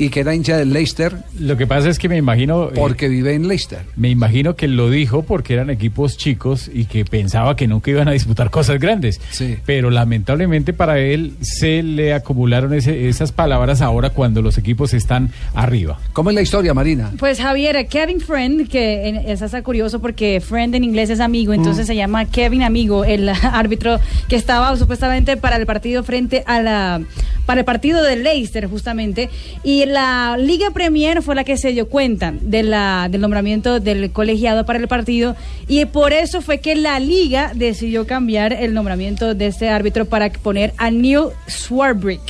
[0.01, 2.65] y que era hincha del Leicester Lo que pasa es que me imagino...
[2.71, 3.81] eh, porque vive en Leicester.
[3.97, 8.09] Me imagino que lo dijo porque eran equipos chicos y que pensaba que nunca iban
[8.09, 9.21] a disputar cosas grandes.
[9.31, 9.57] Sí.
[9.67, 15.31] Pero lamentablemente para él se le acumularon ese- esas palabras ahora cuando los equipos están
[15.55, 15.99] arriba.
[16.13, 17.13] ¿Cómo es la historia, Marina?
[17.19, 21.53] Pues Javier, Kevin Friend, que en- esa está curioso porque Friend en inglés es amigo,
[21.53, 26.61] entonces se llama Kevin Amigo, el árbitro que estaba supuestamente para el partido frente a
[26.63, 27.01] la
[27.47, 29.29] para el partido de Leicester justamente
[29.65, 34.11] y la Liga Premier fue la que se dio cuenta de la, del nombramiento del
[34.11, 35.37] colegiado para el partido
[35.69, 40.31] y por eso fue que la liga decidió cambiar el nombramiento de este árbitro para
[40.33, 42.21] poner a Neil Swarbrick.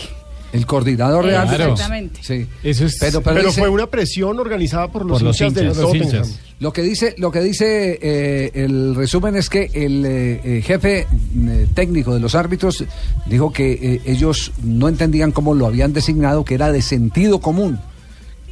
[0.52, 1.70] El coordinador de árbitros.
[1.72, 2.20] Exactamente.
[2.22, 2.46] Sí.
[2.64, 5.64] Eso es- pero, Pero, dice- fue una presión organizada por los Por los hinchas del
[5.66, 6.08] hinchas, los Tottenham.
[6.24, 6.40] hinchas.
[6.60, 11.06] Lo que dice, lo que dice eh, el resumen es que el eh, eh, jefe
[11.06, 12.84] eh, técnico de los árbitros
[13.24, 17.80] dijo que ellos no entendían cómo lo habían designado, que era de sentido común,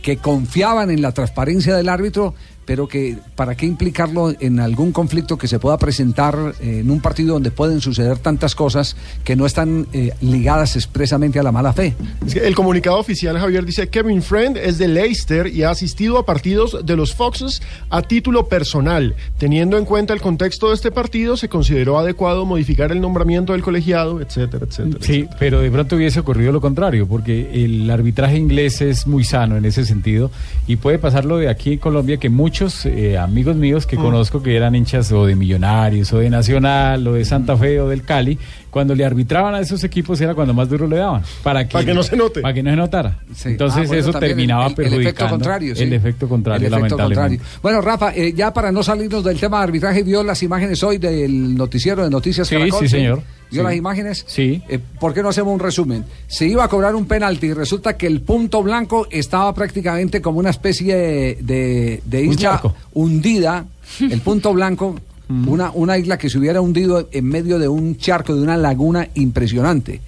[0.01, 2.35] que confiaban en la transparencia del árbitro,
[2.69, 7.01] pero que para qué implicarlo en algún conflicto que se pueda presentar eh, en un
[7.01, 11.73] partido donde pueden suceder tantas cosas que no están eh, ligadas expresamente a la mala
[11.73, 11.95] fe.
[12.27, 16.19] Es que el comunicado oficial, Javier, dice Kevin Friend es de Leicester y ha asistido
[16.19, 19.15] a partidos de los Foxes a título personal.
[19.39, 23.63] Teniendo en cuenta el contexto de este partido, se consideró adecuado modificar el nombramiento del
[23.63, 24.99] colegiado, etcétera, etcétera.
[25.01, 29.57] Sí, pero de pronto hubiese ocurrido lo contrario, porque el arbitraje inglés es muy sano
[29.57, 30.31] en ese sentido
[30.67, 34.03] y puede pasarlo de aquí en Colombia que muchos eh, amigos míos que Mm.
[34.03, 37.89] conozco que eran hinchas o de Millonarios o de Nacional o de Santa Fe o
[37.89, 38.39] del Cali,
[38.71, 41.85] cuando le arbitraban a esos equipos era cuando más duro le daban, para que, Para
[41.85, 42.41] que no se note.
[42.41, 43.19] Para que no se notara.
[43.35, 43.51] Sí.
[43.51, 45.09] Entonces Ah, bueno, eso terminaba el- el, perjudicando.
[45.09, 45.75] efecto contrario.
[45.77, 45.83] sí.
[45.83, 47.39] El efecto contrario, El efecto lamentablemente.
[47.45, 47.61] contrario.
[47.63, 50.99] Bueno, Rafa, eh, ya para no salirnos del tema de arbitraje, vio las imágenes hoy
[50.99, 52.81] del noticiero de Noticias Sí, Caracol.
[52.81, 53.23] sí, señor.
[53.51, 53.65] ¿Vio Sí.
[53.67, 54.25] las imágenes?
[54.29, 54.63] Sí.
[54.69, 56.05] Eh, ¿Por qué no hacemos un resumen?
[56.27, 60.39] Se iba a cobrar un penalti y resulta que el punto blanco estaba prácticamente como
[60.39, 62.61] una especie de, de, isla
[62.93, 63.65] hundida.
[64.01, 64.97] El punto blanco,
[65.29, 69.09] una, una isla que se hubiera hundido en medio de un charco, de una laguna
[69.15, 70.01] impresionante.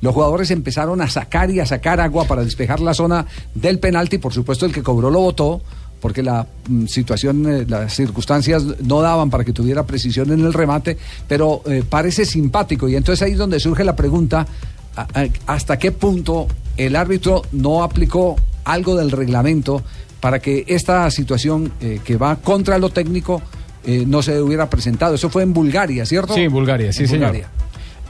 [0.00, 4.18] Los jugadores empezaron a sacar y a sacar agua para despejar la zona del penalti.
[4.18, 5.60] Por supuesto, el que cobró lo votó,
[6.00, 10.52] porque la mm, situación, eh, las circunstancias no daban para que tuviera precisión en el
[10.52, 12.88] remate, pero eh, parece simpático.
[12.88, 14.46] Y entonces ahí es donde surge la pregunta,
[15.46, 19.82] ¿hasta qué punto el árbitro no aplicó algo del reglamento
[20.20, 23.42] para que esta situación eh, que va contra lo técnico
[23.88, 25.14] eh, no se hubiera presentado?
[25.14, 26.34] Eso fue en Bulgaria, ¿cierto?
[26.34, 27.28] Sí, en Bulgaria, sí, En señor.
[27.30, 27.48] Bulgaria.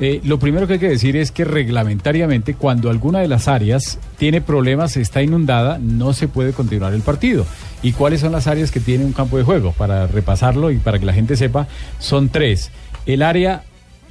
[0.00, 3.98] Eh, lo primero que hay que decir es que reglamentariamente cuando alguna de las áreas
[4.16, 7.46] tiene problemas, está inundada, no se puede continuar el partido.
[7.82, 9.72] ¿Y cuáles son las áreas que tiene un campo de juego?
[9.72, 11.68] Para repasarlo y para que la gente sepa,
[12.00, 12.70] son tres.
[13.06, 13.62] El área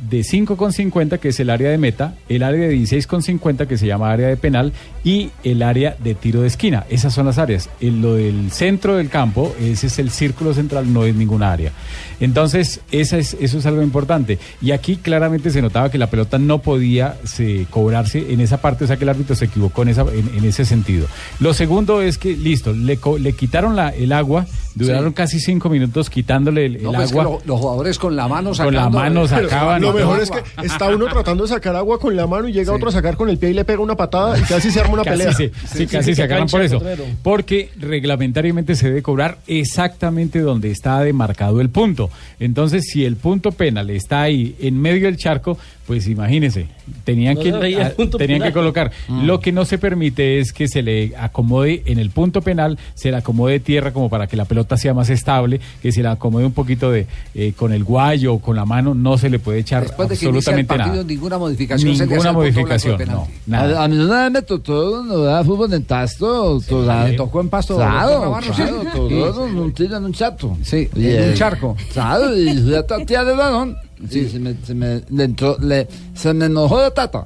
[0.09, 4.11] de 5,50 que es el área de meta, el área de 16,50 que se llama
[4.11, 6.85] área de penal y el área de tiro de esquina.
[6.89, 7.69] Esas son las áreas.
[7.79, 11.71] En lo del centro del campo, ese es el círculo central, no es ninguna área.
[12.19, 14.39] Entonces, esa es, eso es algo importante.
[14.61, 18.83] Y aquí claramente se notaba que la pelota no podía se, cobrarse en esa parte,
[18.83, 21.07] o sea que el árbitro se equivocó en, esa, en, en ese sentido.
[21.39, 24.45] Lo segundo es que, listo, le, le quitaron la, el agua,
[24.77, 25.15] duraron Sí.
[25.15, 27.39] casi cinco minutos quitándole el, No, el pues que agua.
[27.39, 29.81] lo- los jugadores con la mano Con la mano sacaban.
[29.81, 32.73] Lo mejor es que está uno tratando de sacar agua con la mano y llega
[32.73, 34.93] otro a sacar con el pie y le pega una patada y casi se arma
[34.93, 35.33] una Casi pelea.
[35.33, 36.81] se- sí, casi se acaban por eso.
[37.23, 42.09] Porque reglamentariamente se debe cobrar exactamente donde está demarcado el punto.
[42.39, 45.57] Entonces, si el punto penal está ahí en medio del charco,
[45.87, 46.67] pues imagínense,
[47.05, 48.91] tenían No que se a- tenían que colocar.
[49.07, 49.25] Mm.
[49.25, 53.09] Lo que no se permite es que se le acomode en el punto penal, se
[53.09, 56.45] le acomode tierra como para que la pelota sea más estable, que se le acomode
[56.45, 59.59] un poquito de eh, con el guayo o con la mano, no se le puede
[59.59, 61.03] echar Después de que absolutamente partido, nada.
[61.07, 61.95] ninguna modificación.
[61.95, 63.27] se le Ninguna blanco de modificación, no.
[63.47, 63.81] Nada.
[63.81, 66.59] A, a mí vez me tocó no da fútbol en Pasto.
[67.07, 68.51] le tocó en Pasto, Claro, sí.
[68.51, 70.57] claro, un tiro en un chato.
[70.63, 71.75] Sí, Y, en un eh, charco.
[71.93, 73.77] Claro, y fui a tatear el balón.
[74.09, 77.25] Sí, se me, se me, le entró, le, se me enojó la tata.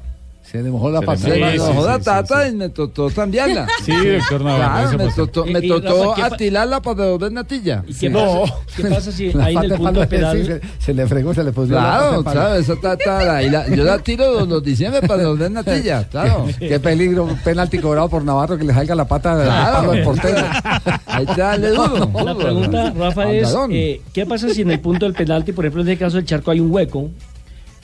[0.52, 3.66] Se le mojó la Se sí, tata y me tocó cambiarla.
[3.82, 5.04] Sí, doctor Navarro, me
[5.50, 7.82] me y, tocó Rafa, ¿qué pa- atilarla para devolver natilla.
[7.88, 10.44] ¿Y qué, pasa, qué pasa si ahí en el punto penal...
[10.44, 13.66] se, se le fregó, se le puso la Claro, claro, esa tata, la- y la-
[13.74, 16.46] yo la tiro los diciembre para devolver natilla, claro.
[16.58, 19.76] Qué peligro, un penalti cobrado por Navarro que le salga la pata del Claro.
[19.78, 20.46] palo al portero.
[21.06, 22.10] Ahí te dale duro.
[22.24, 25.80] La pregunta, Rafa, es, eh, ¿qué pasa si en el punto del penalti, por ejemplo,
[25.82, 27.08] en este caso del charco hay un hueco?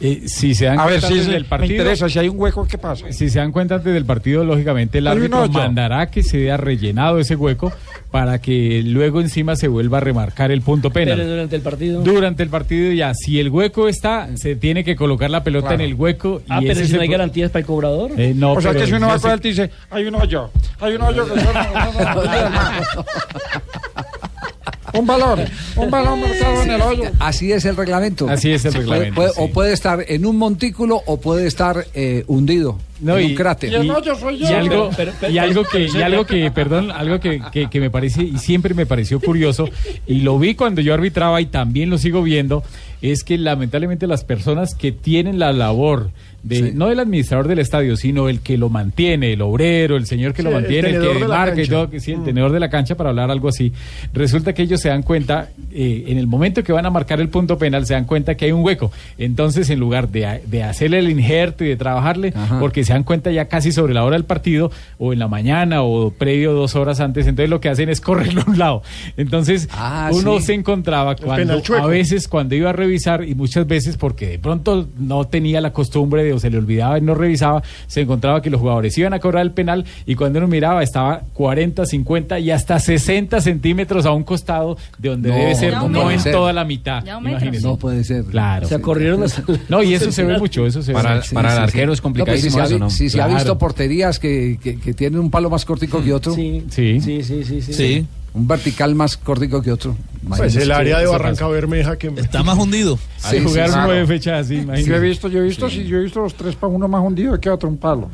[0.00, 2.38] Eh, si se dan A ver, cuenta si del me partido, interesa, si hay un
[2.38, 3.10] hueco, ¿qué pasa?
[3.10, 7.18] si se dan cuenta antes del partido, lógicamente el árbitro mandará que se vea rellenado
[7.18, 7.72] ese hueco
[8.12, 11.26] para que luego encima se vuelva a remarcar el punto Pero penal.
[11.28, 12.02] durante el partido...
[12.02, 15.82] Durante el partido ya, si el hueco está, se tiene que colocar la pelota Claro.
[15.82, 16.42] en el hueco.
[16.48, 18.12] Ah, y pero si es no hay garantías para el cobrador.
[18.16, 20.94] Eh, no, o sea que si uno va con él dice, hay un hoyo, hay
[20.94, 22.14] un hoyo que yo no- no- no-
[22.94, 23.04] no-
[24.94, 25.40] Un balón,
[25.76, 27.04] un balón marcado en el hoyo.
[27.18, 28.28] Así es el reglamento.
[28.28, 29.40] Así es el reglamento, puede- sí.
[29.42, 33.34] O puede estar en un montículo o puede estar eh, hundido No, en y- un
[33.36, 33.70] cráter.
[33.72, 34.48] Y el hoyo soy yo.
[34.48, 37.80] Y algo, Pero- pero- y algo que, y algo que, perdón, algo que, que- que
[37.80, 39.68] me parece y siempre me pareció curioso
[40.06, 42.62] y lo vi cuando yo arbitraba y también lo sigo viendo
[43.02, 46.10] es que lamentablemente las personas que tienen la labor
[46.48, 50.32] de, no del administrador del estadio, sino el que lo mantiene, el obrero, el señor
[50.32, 51.72] que Sí, lo mantiene, el, que marca y cancha.
[51.72, 52.24] todo, que sí, el Mm.
[52.24, 53.72] tenedor de la cancha para hablar algo así.
[54.12, 57.28] Resulta que ellos se dan cuenta, eh, en el momento que van a marcar el
[57.28, 58.90] punto penal, se dan cuenta que hay un hueco.
[59.18, 63.30] Entonces, en lugar de, de hacerle el injerto y de trabajarle, porque se dan cuenta
[63.30, 67.00] ya casi sobre la hora del partido, o en la mañana, o previo dos horas
[67.00, 68.82] antes, entonces lo que hacen es correrlo a un lado.
[69.16, 73.96] Entonces, Ah, uno se encontraba cuando, a veces cuando iba a revisar, y muchas veces
[73.96, 77.62] porque de pronto no tenía la costumbre de, o se le olvidaba y no revisaba,
[77.86, 81.22] se encontraba que los jugadores iban a cobrar el penal y cuando uno miraba estaba
[81.34, 85.88] 40, 50 y hasta 60 centímetros a un costado de donde No, debe ser, no,
[85.88, 86.10] metro.
[86.10, 87.04] en toda la mitad.
[87.62, 88.24] No puede ser.
[88.24, 88.66] Claro.
[88.66, 91.22] Se corrieron las- No, y eso se ve mucho, eso se Para- ve.
[91.32, 92.90] para el arquero es No, pues, complicadísimo si se ha, eso, ¿no?
[92.90, 93.34] si se ha Claro.
[93.34, 96.32] visto porterías que, que, que tienen un palo más cortico que otro.
[96.34, 97.72] Sí, sí, sí, sí, sí, sí.
[97.72, 98.06] Sí.
[98.38, 99.96] Un vertical más cortico que otro.
[100.28, 100.62] Pues Imagínese.
[100.62, 101.48] el área de Barranca pasa.
[101.48, 102.98] Bermeja que Está más hundido.
[103.22, 104.64] Ahí jugaron nueve fechas así.
[104.84, 107.02] Yo he visto, yo he visto, sí, yo he visto los tres para uno más
[107.04, 108.10] hundido que otro un palo.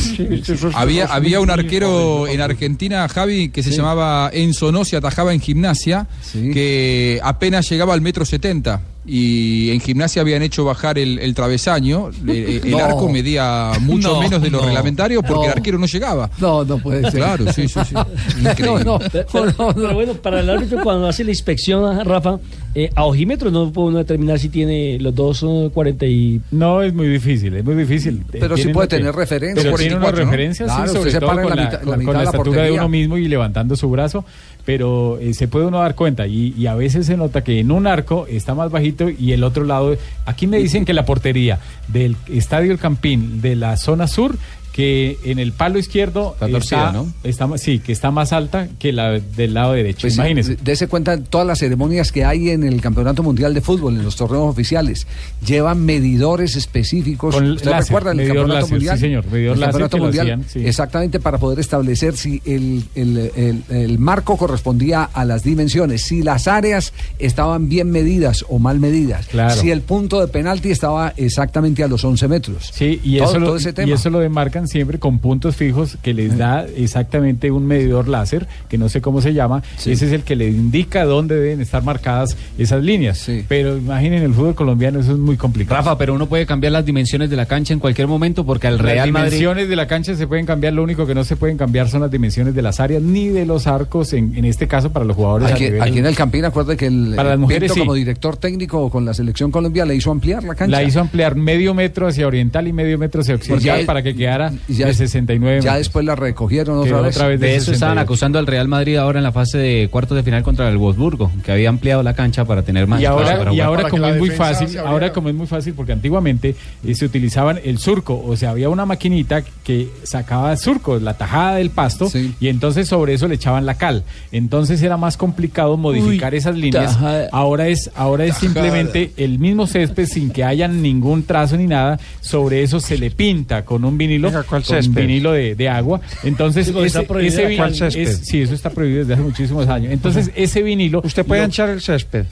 [0.00, 5.32] Sí, es- Había, había un arquero en Argentina, Javi, que se llamaba Enzo Nossi, atajaba
[5.34, 8.80] en gimnasia, que apenas llegaba al metro setenta.
[9.06, 12.10] Y en gimnasia habían hecho bajar el, el travesaño.
[12.26, 12.78] Eh, El, No.
[12.78, 14.64] arco medía mucho No, menos de lo no.
[14.66, 15.44] reglamentario porque No.
[15.44, 16.30] el arquero no llegaba.
[16.38, 17.20] No, no puede ser.
[17.20, 17.94] Claro, sí, sí, sí.
[18.40, 18.84] Increíble.
[18.84, 22.38] No, no, Pero, pero- pero bueno, para el árbitro cuando hace la inspección, Rafa,
[22.74, 26.40] eh, a ojímetro no puede uno determinar si tiene los dos eh, 40 y...
[26.50, 28.24] No, es muy difícil, es muy difícil.
[28.32, 29.64] Pero sí puede tener referencias.
[29.64, 30.30] Pero tiene unas 44, ¿no?
[30.30, 32.72] referencias, Claro, sí, sobre se todo con la la, mitad- la con- la estatura de
[32.72, 34.24] uno mismo y levantando su brazo,
[34.64, 37.70] pero eh, se puede uno dar cuenta y, y a veces se nota que en
[37.70, 41.58] un arco está más bajito y el otro lado, aquí me dicen que la portería
[41.88, 44.36] del Estadio El Campín de la zona sur
[44.74, 47.06] que en el palo izquierdo Está torcida, ¿no?
[47.22, 50.00] está más- sí, que está más alta que la del lado derecho.
[50.00, 50.56] Pues Imagínese.
[50.64, 54.16] Dese cuenta todas las ceremonias que hay en el Campeonato Mundial de Fútbol, en los
[54.16, 55.06] torneos oficiales.
[55.46, 57.36] Llevan medidores específicos.
[57.36, 58.96] Con ¿Usted láser, recuerda el Campeonato láser, Mundial?
[58.96, 60.66] sí, señor, medidor El láser Campeonato Mundial, hacían, sí.
[60.66, 66.24] Exactamente para poder establecer si el, el- el- el marco correspondía a las dimensiones, si
[66.24, 69.54] las áreas estaban bien medidas o mal medidas, Claro.
[69.54, 72.70] si el punto de penalti estaba exactamente a los 11 metros.
[72.74, 73.88] Sí, y Todo- eso, lo, todo ese tema.
[73.88, 78.46] y eso lo demarcan siempre con puntos fijos que les da exactamente un medidor láser,
[78.68, 79.62] que no sé cómo se llama.
[79.78, 83.28] Ese es el que le indica dónde deben estar marcadas esas líneas.
[83.48, 85.76] Pero imaginen el fútbol colombiano, eso es muy complicado.
[85.78, 88.78] Rafa, pero uno puede cambiar las dimensiones de la cancha en cualquier momento porque al
[88.78, 91.56] Real las dimensiones de la cancha se pueden cambiar, lo único que no se pueden
[91.56, 94.90] cambiar son las dimensiones de las áreas ni de los arcos, en, en este caso
[94.92, 95.50] para los jugadores.
[95.52, 97.80] Aquí, nivel- aquí en el Campín, acuerde que el Para las mujeres, sí.
[97.80, 100.70] como director técnico con la selección Colombia le hizo ampliar la cancha.
[100.70, 104.52] La hizo ampliar medio metro hacia oriental y medio metro hacia occidental para que quedara
[104.68, 107.16] ya- de 69 Ya después la recogieron otra vez.
[107.16, 108.00] otra vez De eso estaban 68.
[108.04, 111.30] acusando al Real Madrid ahora en la fase de cuartos de final contra el Wolfsburgo,
[111.44, 114.06] que había ampliado la cancha para tener más y ahora, para y ahora Para como
[114.06, 118.22] es muy fácil, ahora como es muy fácil, porque antiguamente eh, se utilizaban el surco,
[118.24, 122.08] o sea, había una maquinita que sacaba surco, la tajada del pasto,
[122.40, 124.04] y entonces sobre eso le echaban la cal.
[124.32, 126.92] Entonces era más complicado modificar Uy, esas líneas.
[126.94, 127.28] tajada.
[127.32, 128.46] Ahora es, ahora es Tajada.
[128.52, 131.98] simplemente el mismo césped sin que haya ningún trazo ni nada.
[132.20, 135.00] Sobre eso se le pinta con un vinilo, Venga, ¿cuál con césped?
[135.02, 136.00] vinilo de, de agua.
[136.22, 137.56] Entonces porque está ese, prohibido ese.
[137.56, 138.00] ¿Cuál césped?
[138.02, 139.92] es- sí, eso está prohibido desde hace muchísimos años.
[139.92, 142.24] Entonces ese vinilo Usted puede lo- hinchar el césped.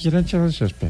[0.00, 0.88] ¿Quiere hinchar el césped?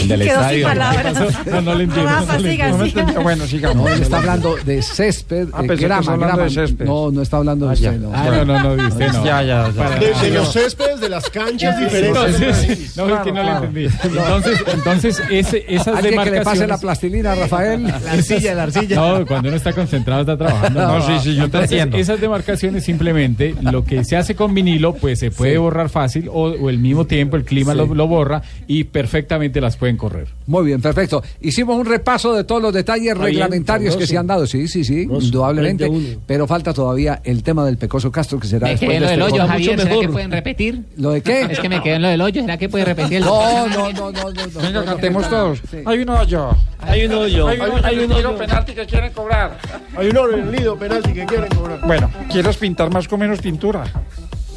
[0.00, 0.66] El del Quedó sin estadio.
[0.66, 1.18] palabras.
[1.18, 1.50] ¿Qué pasó?
[1.50, 2.10] No, no le entiendo.
[2.10, 3.02] Rafa, no le siga, entiendo.
[3.02, 3.20] No siga.
[3.22, 3.76] Bueno, sigamos.
[3.76, 6.66] No, está hablando de césped, Ah, eh, grama, hablando de grama.
[6.66, 6.84] césped.
[6.86, 7.92] No, no está hablando de Ah, usted.
[7.98, 8.10] no.
[8.14, 9.24] Ah, no, no, no, de usted no.
[9.24, 12.40] Ya, ya, De, los céspedes, de las canchas diferentes.
[12.40, 13.86] Entonces, no, es que no le entendí.
[14.04, 16.68] Entonces, entonces ese, esas Alguien que le pase demarcaciones...
[16.68, 17.86] la plastilina a Rafael.
[18.14, 20.80] Esas- No, cuando uno está concentrado está trabajando.
[20.86, 21.96] No, sí, sí, yo te Entonces, entiendo.
[21.98, 25.58] Esas demarcaciones simplemente, lo que se hace con vinilo, pues se puede Sí.
[25.58, 27.78] borrar fácil o, o el mismo tiempo el clima Sí.
[27.78, 30.28] lo, lo borra y perfectamente las pueden correr.
[30.46, 31.22] Muy bien, perfecto.
[31.40, 34.46] Hicimos un repaso de todos los detalles reglamentarios que se han dado.
[34.46, 35.84] Sí, sí, sí, indudablemente.
[35.84, 36.22] 31.
[36.26, 39.16] Pero falta todavía el tema del Pecoso Castro, que será Me después quedé en de
[39.16, 39.48] lo del este hoyo.
[39.48, 39.80] Javier.
[39.80, 40.82] ¿Será que pueden repetir?
[40.96, 41.42] ¿Lo de qué?
[41.42, 42.40] Es que me quedé en lo del hoyo.
[42.42, 44.30] ¿Será que puede repetir el No, no, no, no, no.
[44.30, 44.60] no.
[44.60, 45.60] Venga, cantemos todos.
[45.84, 46.50] Hay un hoyo.
[46.80, 47.48] Hay un hoyo.
[47.48, 47.86] Hay un hoyo.
[47.86, 48.36] Hay un hoyo.
[48.36, 49.58] penalti que quieren cobrar.
[49.96, 51.80] Hay un oro en el nido penalti que quieren cobrar.
[51.86, 53.84] Bueno, ¿quieres pintar más con menos pintura?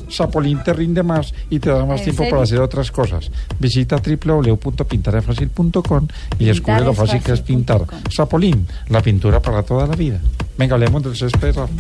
[0.10, 2.32] Sapolín te rinde más y te da más ¿En tiempo serio?
[2.32, 3.30] para hacer otras cosas.
[3.60, 6.08] Visita www.pintarefacil.com
[6.40, 7.86] y descubre lo fácil que es pintar.
[8.10, 10.20] Sapolín, la pintura para toda la vida.
[10.58, 11.74] Venga, hablemos del césped, Rafa.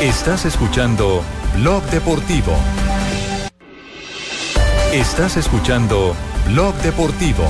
[0.00, 1.22] Estás escuchando
[1.58, 2.52] Blog Deportivo.
[4.92, 6.14] Estás escuchando
[6.48, 7.44] Blog Deportivo.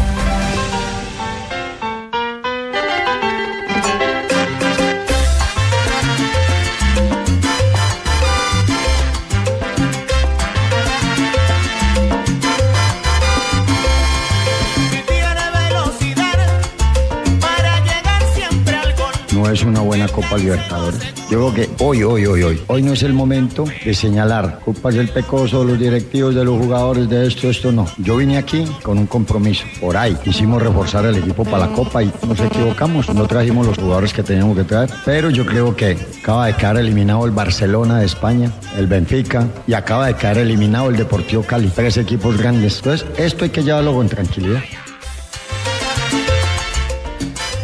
[20.32, 21.14] Copa Libertadores.
[21.30, 24.94] Yo creo que hoy, hoy, hoy, hoy, hoy no es el momento de señalar culpas
[24.94, 27.86] del pecoso, los directivos, de los jugadores, de esto, esto no.
[27.98, 29.64] Yo vine aquí con un compromiso.
[29.78, 33.12] Por ahí quisimos reforzar el equipo para la Copa y nos equivocamos.
[33.14, 34.88] No trajimos los jugadores que teníamos que traer.
[35.04, 39.74] Pero yo creo que acaba de quedar eliminado el Barcelona de España, el Benfica y
[39.74, 41.68] acaba de quedar eliminado el Deportivo Cali.
[41.68, 42.78] Tres equipos grandes.
[42.78, 44.62] Entonces, esto hay que llevarlo con tranquilidad.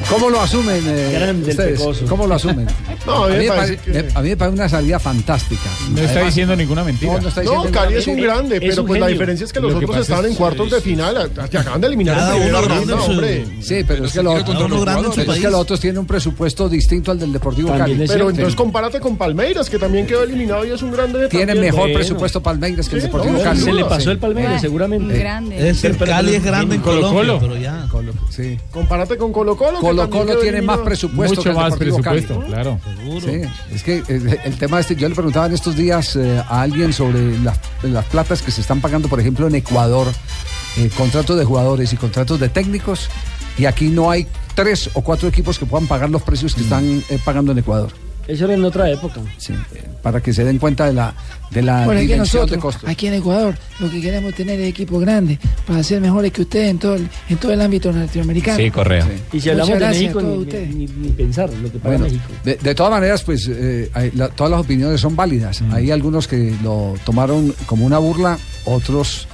[0.09, 1.81] ¿Cómo lo asumen eh, ustedes?
[2.09, 2.67] ¿Cómo lo asumen?
[3.07, 5.63] No, a mí me parece pare- me- a mí me parece una salida fantástica.
[5.91, 7.13] No está Además- diciendo ninguna mentira.
[7.15, 8.35] No, no está No, diciendo Cali es un mentira.
[8.35, 10.37] grande, pero pues la diferencia es que los Lo que otros pasa estaban es- en
[10.37, 11.31] cuartos de final.
[11.51, 13.45] Te acaban de eliminar Cada uno grande hombre.
[13.61, 17.69] Sí, pero es que, es que los otros tienen un presupuesto distinto al del Deportivo
[17.77, 18.05] Cali.
[18.07, 21.29] Pero entonces compárate con Palmeiras, que también quedó eliminado y es un grande.
[21.29, 21.95] Tiene mejor Bueno.
[21.99, 23.61] presupuesto Palmeiras que el Deportivo Cali.
[23.61, 25.15] se le pasó el Palmeiras, seguramente.
[25.83, 27.41] Pero- Cali es grande en Colo-Colo.
[28.71, 29.79] Compárate con Colo Colo.
[29.81, 32.21] Colo Colo tiene más presupuesto Mucho que el más Deportivo Cali.
[32.23, 33.21] presupuesto, claro.
[33.21, 33.41] Sí,
[33.75, 36.93] es que eh, el tema este, yo le preguntaba en estos días eh, a alguien
[36.93, 40.07] sobre las, las platas que se están pagando, por ejemplo, en Ecuador,
[40.77, 43.09] eh, contratos de jugadores y contratos de técnicos,
[43.57, 47.03] y aquí no hay tres o cuatro equipos que puedan pagar los precios que están
[47.09, 47.93] eh, pagando en Ecuador.
[48.29, 49.21] Eso era en otra época.
[49.39, 51.15] Sí, eh, para que se den cuenta de la,
[51.51, 52.89] de la Bueno, aquí dimensión nosotros, de costos.
[52.91, 56.71] aquí en Ecuador, lo que queremos tener es equipos grandes para ser mejores que ustedes
[56.71, 58.59] en todo el, en todo el ámbito latinoamericano.
[58.59, 59.09] Sí, correcto.
[59.33, 62.33] Y si hablamos Muchas de México, ni, ni- ni pensar lo que paga Bueno, México.
[62.45, 65.63] de, de todas maneras, pues eh, hay- la- todas las opiniones son válidas.
[65.63, 65.73] Mm.
[65.73, 69.27] Hay algunos que lo tomaron como una burla, otros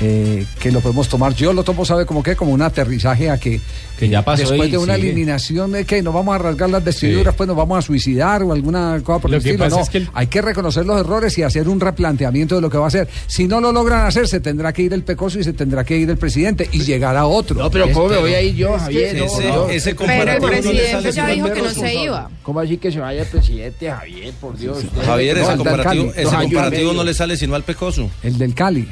[0.00, 1.34] eh, que lo podemos tomar.
[1.34, 2.34] Yo lo tomo, ¿sabe como qué?
[2.36, 3.60] Como un aterrizaje a que,
[3.98, 5.08] Que ya pasó después de una sigue.
[5.08, 8.52] eliminación de que nos vamos a rasgar las vestiduras, pues nos vamos a suicidar o
[8.52, 9.64] alguna cosa por Lo el que estilo.
[9.66, 12.60] pasa No, es que el- hay que reconocer los errores y hacer un replanteamiento de
[12.60, 13.08] lo que va a hacer.
[13.28, 15.96] Si no lo logran hacer, se tendrá que ir el pecoso y se tendrá que
[15.96, 17.56] ir el presidente y llegará otro.
[17.62, 19.16] No, pero ¿cómo me voy a ir yo, Es que- Javier?
[19.18, 19.68] No, ese- no.
[19.68, 22.30] ese Pero el presidente ya dijo que no se iba.
[22.42, 24.34] ¿Cómo así que se vaya el presidente, Javier?
[24.40, 24.78] Por Dios.
[25.04, 28.10] Javier, ese comparativo, ese comparativo no le sale sino al pecoso.
[28.22, 28.88] El del Cali.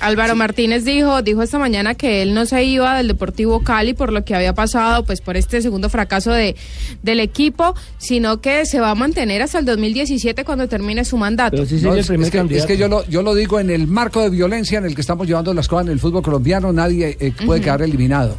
[0.00, 4.12] Álvaro Martínez dijo, dijo esta mañana que él no se iba del Deportivo Cali por
[4.12, 6.56] lo que había pasado, pues por este segundo fracaso de,
[7.02, 11.56] del equipo, sino que se va a mantener hasta el 2017 cuando termine su mandato.
[11.56, 11.72] No, es,
[12.10, 14.86] es que, es que yo lo, yo lo digo en el marco de violencia en
[14.86, 18.36] el que estamos llevando las cosas en el fútbol colombiano, nadie eh, puede quedar eliminado.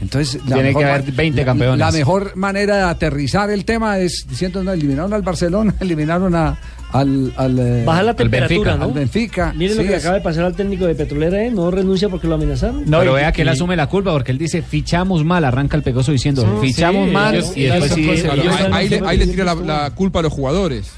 [0.00, 1.78] Entonces, Tiene que haber ma- 20 la- campeones.
[1.80, 6.56] La, mejor manera de aterrizar el tema es diciendo, no, eliminaron al Barcelona, eliminaron a,
[6.92, 8.84] al, al, eh, Baja la al temperatura, Benfica, ¿no?
[8.84, 9.52] al Benfica.
[9.56, 11.50] Miren lo que es- acaba de pasar al técnico de Petrolera, ¿eh?
[11.50, 12.84] No renuncia porque lo amenazaron.
[12.86, 15.76] No, pero y- vea que él asume la culpa porque él dice fichamos mal, arranca
[15.76, 19.26] el pegoso diciendo Sí, fichamos sí, mal ellos- y después Ahí, ahí le, ahí le
[19.26, 20.90] tira la, la culpa a los jugadores.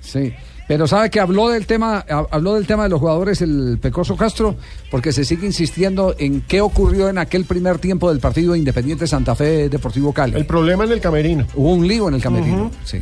[0.00, 0.32] Sí.
[0.68, 4.16] Pero sabe que habló del tema, ha- habló del tema de los jugadores el Pecoso
[4.16, 4.56] Castro,
[4.90, 9.36] porque se sigue insistiendo en qué ocurrió en aquel primer tiempo del partido Independiente Santa
[9.36, 10.34] Fe Deportivo Cali.
[10.34, 11.46] El problema en el camerino.
[11.54, 12.72] Hubo un lío en el camerino.
[12.84, 12.98] Sí.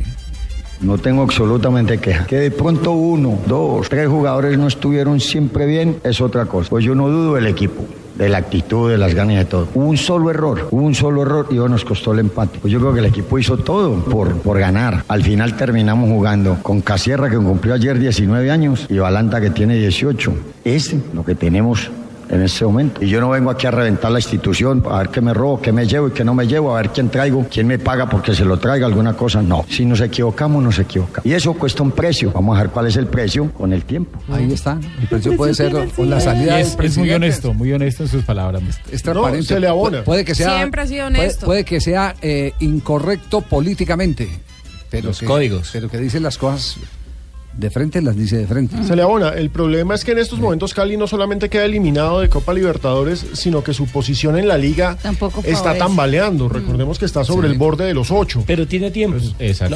[0.81, 2.25] No tengo absolutamente queja.
[2.25, 6.69] Que de pronto uno, dos, tres jugadores no estuvieron siempre bien es otra cosa.
[6.69, 7.85] Pues yo no dudo del equipo,
[8.15, 9.67] de la actitud, de las ganas de todo.
[9.73, 12.59] Hubo un solo error, hubo un solo error y nos costó el empate.
[12.59, 15.03] Pues yo creo que el equipo hizo todo por, por ganar.
[15.07, 19.75] Al final terminamos jugando con Casierra que cumplió ayer 19 años y Balanta que tiene
[19.75, 20.33] 18.
[20.65, 21.89] Este, lo que tenemos
[22.35, 23.03] en este momento.
[23.03, 25.71] Y yo no vengo aquí a reventar la institución, a ver qué me robo, qué
[25.71, 28.35] me llevo y qué no me llevo, a ver quién traigo, quién me paga porque
[28.35, 29.41] se lo traiga, alguna cosa.
[29.41, 31.25] No, si nos equivocamos, nos equivocamos.
[31.25, 32.31] Y eso cuesta un precio.
[32.31, 34.19] Vamos a ver cuál es el precio con el tiempo.
[34.31, 34.79] Ahí está.
[35.01, 38.23] El precio puede ser con la salida es, es muy honesto, muy honesto en sus
[38.23, 38.61] palabras.
[38.91, 39.47] Es transparente.
[39.47, 39.99] se le abona.
[40.01, 41.45] Pu- Puede que sea, Siempre ha sido puede- honesto.
[41.45, 44.29] Puede, que sea eh, incorrecto políticamente.
[44.89, 45.69] Pero Los que- códigos.
[45.73, 46.77] Pero que dice las cosas
[47.57, 48.75] de frente, las dice de frente.
[48.83, 49.29] Se le abona.
[49.29, 53.25] El problema es que en estos momentos Cali no solamente queda eliminado de Copa Libertadores,
[53.33, 56.49] sino que su posición en la liga Tampoco está tambaleando.
[56.49, 57.53] Recordemos que está sobre Sí.
[57.53, 58.43] el borde de los ocho.
[58.45, 59.17] Pero tiene tiempo.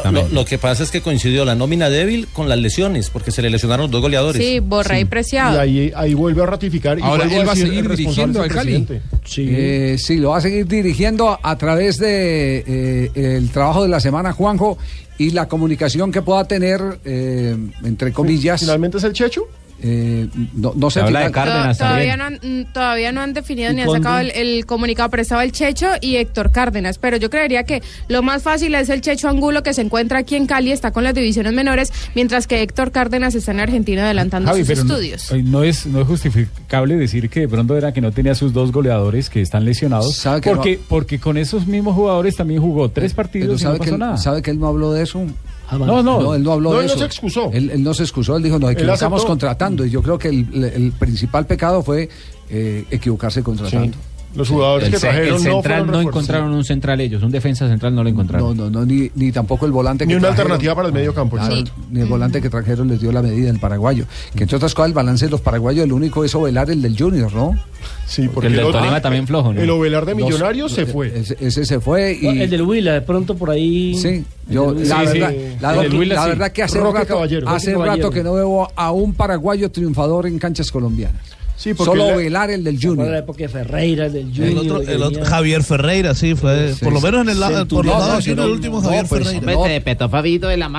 [0.04, 3.32] Lo, lo- lo que pasa es que coincidió la nómina débil con las lesiones, porque
[3.32, 4.42] se le lesionaron los dos goleadores.
[4.44, 5.56] Sí, Borré y Preciado.
[5.56, 7.00] Y ahí, ahí vuelve a ratificar.
[7.00, 8.86] y Ahora, ¿él va a seguir dirigiendo al Cali?
[9.26, 9.46] Sí.
[9.50, 14.00] Eh, sí, lo va a seguir dirigiendo a través de eh, el trabajo de la
[14.00, 14.78] semana, Juanjo,
[15.19, 18.62] y la comunicación que pueda tener, eh, entre comillas.
[18.62, 19.47] ¿Finalmente es el Checho?
[19.82, 21.00] Eh, no, no sé.
[21.02, 23.89] Habla de Cárdenas To- todavía, no han, mm, todavía no han definido ¿Y ni han
[23.89, 26.98] sacado el, el comunicado, pero estaba el Checho y Héctor Cárdenas.
[26.98, 30.36] Pero yo creería que lo más fácil es el Checho Angulo que se encuentra aquí
[30.36, 34.50] en Cali, está con las divisiones menores, mientras que Héctor Cárdenas está en Argentina adelantando
[34.50, 35.32] Javi, sus pero estudios.
[35.46, 38.72] No, es, no es justificable decir que de pronto era que no tenía sus dos
[38.72, 40.15] goleadores que están lesionados.
[40.18, 43.65] ¿Sabe que Porque, no- porque con esos mismos jugadores también jugó tres Pero partidos y
[43.65, 44.18] no pasó él, nada.
[44.18, 45.24] sabe que él no habló de eso.
[45.71, 46.34] No, no.
[46.36, 46.99] él no habló No, de él no eso.
[46.99, 47.49] se excusó.
[47.53, 49.86] Él, él no se excusó, él dijo, nos equivocamos contratando.
[49.86, 52.10] Y yo creo que el, el principal pecado fue
[52.50, 53.98] eh, equivocarse contratando.
[54.36, 57.67] Los jugadores El, que trajeron el no central no encontraron un central ellos, un defensa
[57.67, 58.56] central no lo encontraron.
[58.56, 60.52] No, no, no, ni, ni tampoco el volante Ni que una trajeron.
[60.52, 61.36] alternativa para el medio campo.
[61.36, 61.56] Claro.
[61.90, 64.06] Ni el volante que trajeron les dio la medida del paraguayo.
[64.36, 66.96] Que entre otras cosas, el balance de los paraguayos, el único es Ovelar, el del
[66.96, 67.58] Junior, ¿no?
[68.06, 69.62] Sí, porque el del otro- Tolima también flojo, ¿no?
[69.62, 71.08] El Ovelar de Millonarios se fue.
[71.19, 72.25] Ese, ese se fue y.
[72.25, 73.96] No, el del Huila, de pronto por ahí.
[73.96, 76.30] Sí, yo El la, verdad, Sí, la, el Huila la sí.
[76.30, 77.50] verdad que hace rato, Caballero.
[77.50, 81.21] hace rato que no veo a un paraguayo triunfador en canchas colombianas.
[81.60, 83.23] Sí, porque Solo Ovelar, el del ¿Se acuerda la Junior.
[83.23, 84.47] época de Ferreira, el del Junior?
[84.47, 86.73] El otro, que el otro- venía- Javier Ferreira, sí, fue.
[86.73, 88.51] Sí, por lo menos en el lado, por los No, lados no, Junior, no, el
[88.51, 89.63] último no, Javier pues, Ferreira.
[89.63, 90.69] Te petó Fabito de la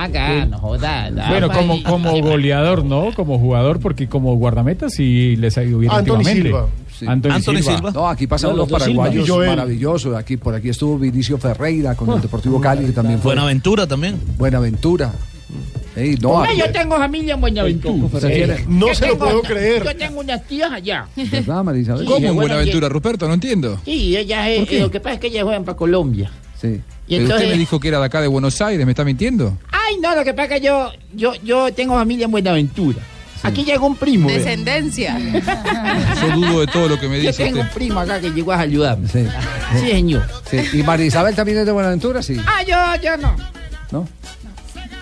[0.49, 3.11] no da Bueno, como, como goleador, ¿no?
[3.15, 6.47] Como jugador, porque como guardameta sí les ha ido bien Anthony últimamente.
[6.49, 6.67] Silva.
[6.97, 7.05] Sí.
[7.07, 7.75] Anthony, Anthony Silva.
[7.77, 7.91] Silva.
[7.91, 10.15] No, aquí pasaron No, los paraguayos maravillosos.
[10.15, 14.19] Aquí, por aquí estuvo Vinicio Ferreira con el Deportivo Cali, que también fue Buenaventura también.
[14.37, 15.11] Buenaventura.
[15.95, 18.19] Ey, no, Hombre, yo tengo familia en Buenaventura.
[18.19, 19.83] tiene- No Yo se lo tengo- puedo creer.
[19.83, 21.07] Yo tengo unas tías allá.
[21.15, 23.27] Sí, ¿Cómo en bueno, Buenaventura, Ruperto?
[23.27, 23.79] No entiendo.
[23.83, 24.79] Sí, ella es, qué?
[24.79, 26.31] lo que pasa es que ellas juegan para Colombia.
[26.59, 26.67] Sí.
[27.07, 29.03] Y Pero entonces, usted me dijo que era de acá de Buenos Aires, ¿me está
[29.03, 29.57] mintiendo?
[29.71, 32.99] ay, no, lo que pasa es que yo, yo, yo tengo familia en Buenaventura.
[33.43, 34.29] Aquí llegó un primo.
[34.29, 35.17] Descendencia.
[36.21, 37.73] Yo dudo de todo lo que me Yo dice tengo un usted.
[37.75, 39.07] primo acá que llegó a ayudarme.
[39.07, 39.25] Sí.
[39.79, 40.23] Sí, señor.
[40.49, 40.57] sí.
[40.73, 42.21] ¿Y María Isabel también es de Buenaventura?
[42.21, 42.37] Sí.
[42.45, 43.35] Ah, yo, yo no.
[43.91, 44.07] ¿No?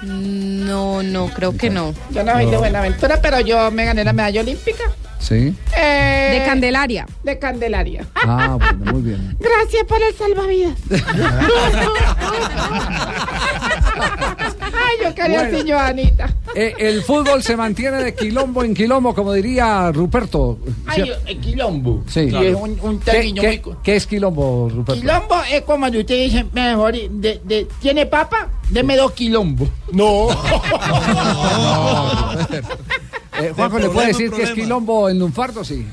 [0.03, 1.93] No, no, creo que no.
[2.11, 4.83] Yo no soy de Buenaventura, pero yo me gané la medalla olímpica.
[5.19, 5.53] Sí.
[5.77, 7.05] Eh, De Candelaria.
[7.23, 8.05] de Candelaria.
[8.15, 9.35] Ah, bueno, muy bien.
[9.39, 10.77] Gracias por el salvavidas.
[13.99, 15.57] Ay, yo quería Bueno.
[15.57, 16.35] así, Joanita.
[16.55, 20.57] Eh, el fútbol se mantiene de quilombo en quilombo, como diría Ruperto.
[20.85, 22.03] Ay, el quilombo.
[22.07, 22.21] Sí.
[22.21, 22.47] Y Claro.
[22.47, 23.57] es un, un ¿Qué, qué- muy...
[23.59, 24.99] co- qué es quilombo, Ruperto?
[25.01, 28.49] Quilombo es como cuando usted dice, mejor, de, de, ¿tiene papa?
[28.69, 29.69] Deme dos quilombos.
[29.91, 30.27] No.
[33.41, 35.63] Eh, Juanjo, ¿le problema puede decir que es quilombo en Lunfardo?
[35.63, 35.85] Sí.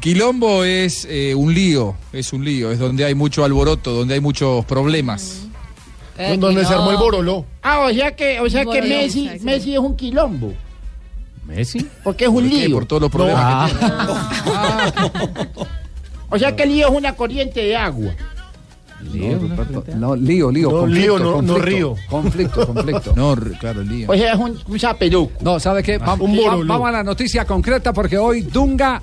[0.00, 4.20] Quilombo es eh, un lío, es un lío, es donde hay mucho alboroto, donde hay
[4.20, 5.45] muchos problemas.
[6.18, 7.44] Eh, donde se armó el boroló.
[7.62, 9.44] Ah, o sea que, o sea que Messi, exacto.
[9.44, 10.52] Messi es un quilombo.
[11.46, 11.86] ¿Messi?
[12.02, 12.76] Porque es un ¿Por lío.
[12.76, 13.94] Por todos los problemas que tiene.
[16.28, 18.12] O sea que el lío es una corriente de agua.
[19.14, 20.70] No, Ruperto, no, lío, lío.
[20.70, 21.94] No, conflicto, lío, no- no río.
[22.10, 23.12] Conflicto, conflicto.
[23.16, 24.10] No, claro, lío.
[24.10, 25.32] O sea, es un, un zapeluco.
[25.40, 25.98] No, ¿sabe qué?
[25.98, 26.66] Va- Un va- boroló.
[26.66, 29.00] vamos a la noticia concreta porque hoy Dunga,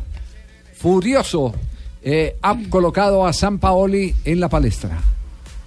[0.76, 1.54] furioso,
[2.02, 5.00] eh, ha colocado a San Paoli en la palestra.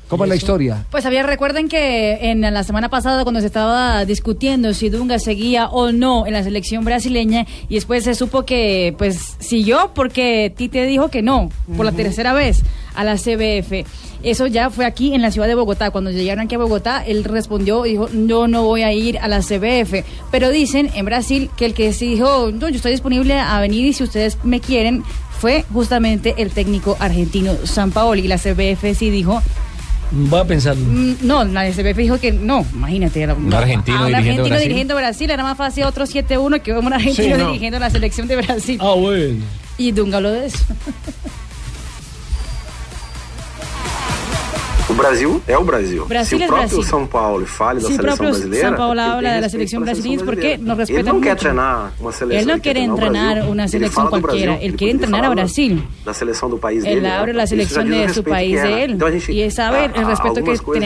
[0.08, 0.86] ¿Cómo es la historia?
[0.90, 5.66] Pues había, recuerden que en la semana pasada cuando se estaba discutiendo si Dunga seguía
[5.68, 10.86] o no en la selección brasileña y después se supo que pues siguió porque Tite
[10.86, 12.62] dijo que no por la tercera vez
[12.94, 13.84] a la CBF.
[14.22, 15.90] Eso ya fue aquí en la ciudad de Bogotá.
[15.90, 19.28] Cuando llegaron aquí a Bogotá, él respondió y dijo, yo no voy a ir a
[19.28, 20.04] la CBF.
[20.30, 23.84] Pero dicen en Brasil que el que sí dijo, no, yo estoy disponible a venir
[23.84, 25.04] y si ustedes me quieren,
[25.38, 28.22] fue justamente el técnico argentino San Paoli.
[28.22, 29.42] Y la CBF sí dijo,
[30.10, 30.84] Voy a pensarlo.
[30.86, 33.22] Mm, No, la SBF dijo que no, imagínate.
[33.22, 34.62] Era Un argentino a un dirigiendo argentino Brasil.
[34.68, 37.46] dirigiendo Brasil era más fácil otro 7-1 que un argentino Sí, no.
[37.48, 38.78] dirigiendo la selección de Brasil.
[38.80, 39.42] Ah, bueno.
[39.78, 40.58] Y Dunga habló de eso.
[44.96, 46.06] Brasil é o Brasil.
[46.06, 46.82] Brasil Se o próprio Brasil.
[46.82, 49.50] São Paulo fale da Si el seleção brasileira, São Paulo ele habla de la respeito
[49.50, 50.62] selección brasileña, ¿por qué brasileira.
[50.62, 51.40] nos Ele respetan não quer mucho?
[51.42, 52.40] treinar uma seleção.
[52.40, 53.38] Él no ele quer quiere treinar o entrenar
[53.74, 55.82] Ele fala cualquiera, Brasil, él ele quiere poderia entrenar a Brasil.
[56.04, 57.06] Da seleção do país Él dele.
[57.06, 57.36] abre né?
[57.38, 58.90] la Isso já selección diz o de su respeito país de él.
[58.92, 59.40] Então a gente, el
[59.98, 60.82] a- a- respeto que algumas coisas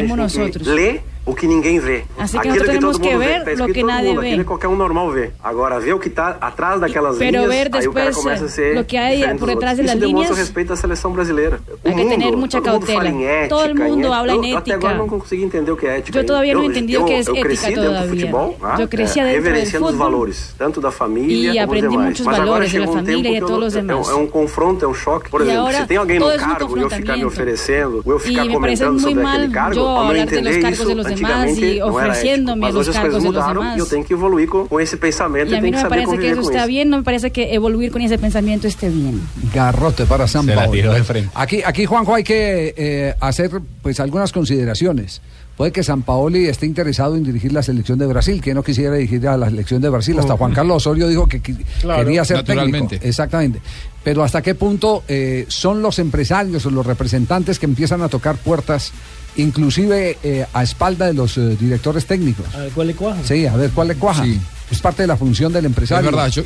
[0.76, 1.30] a gente tenemos tem que nosotros.
[1.30, 2.04] Ler o que ninguém vê.
[2.18, 3.86] Así que Aquilo nosotros tenemos todo que mundo vê, ver tá lo escrito que todo
[3.90, 4.26] nadie mundo, ve.
[4.28, 5.30] aquilo que qualquer um normal vê.
[5.42, 8.44] Agora, ver o que está atrás daquelas Pero linhas, ver aí o cara después, começa
[8.44, 9.86] a ser lo que hay diferente por dos detrás de outros.
[9.86, 11.60] las Isso demonstra o líneas, respeito da seleção brasileira.
[11.68, 13.08] O hay que mundo, tener mucha todo mundo fala cautela.
[13.10, 14.94] em ética, Todo el mundo em habla en eu, Até agora ética.
[14.94, 16.18] não consegui entender o que é ética.
[16.18, 18.10] Yo todavía no he Eu- entendido eu- qué es eu ética cresci dentro do todavía.
[18.10, 21.52] futebol, ah, Yo crecí é, adentro del reverenciando os fútbol valores, tanto da família y
[21.54, 22.08] como aprendí dos demais.
[22.10, 23.58] muchos Mas agora valores de la chegou um familia y tempo de que eu todos
[23.58, 24.08] não- los é, demás.
[24.08, 25.30] um- é um confronto, é um choque.
[25.30, 26.80] Por E exemplo, agora, se tem alguém no todo es un cargo e eu ficar
[26.80, 27.26] me confrontamiento.
[27.28, 29.86] oferecendo, ou eu ficar Y me parece comentando muy sobre mal aquele cargo, yo ao
[29.94, 33.30] não hablar de los entender cargos isso, de los demás y ofreciéndome los cargos de
[33.32, 33.78] los demás.
[33.78, 36.40] eu tenho que evoluir com esse pensamento Y a mí no me parece que eso
[36.40, 39.20] está bien, no me parece que evoluir con ese pensamiento esté bien.
[39.54, 40.72] Garrote para San Se la Paolo.
[40.72, 41.30] tiró de frente.
[41.34, 43.50] Aquí, aquí, Juanjo, hay que eh, hacer
[43.82, 45.20] pues algunas consideraciones.
[45.56, 48.94] Puede que San Paoli esté interesado en dirigir la selección de Brasil, que no quisiera
[48.94, 50.18] dirigir a la selección de Brasil.
[50.18, 52.88] Hasta Juan Carlos Osorio dijo que qui- Claro, quería ser técnico.
[53.02, 53.60] Exactamente.
[54.02, 58.36] Pero hasta qué punto eh, son los empresarios o los representantes que empiezan a tocar
[58.36, 58.92] puertas,
[59.36, 62.46] inclusive eh, a espalda de los eh, directores técnicos.
[62.54, 63.20] A ver cuál le cuaja.
[63.24, 64.24] Sí, a ver cuál le cuaja.
[64.24, 64.40] Sí.
[64.70, 66.10] Es parte de la función del Es empresario.
[66.10, 66.42] verdad, yo,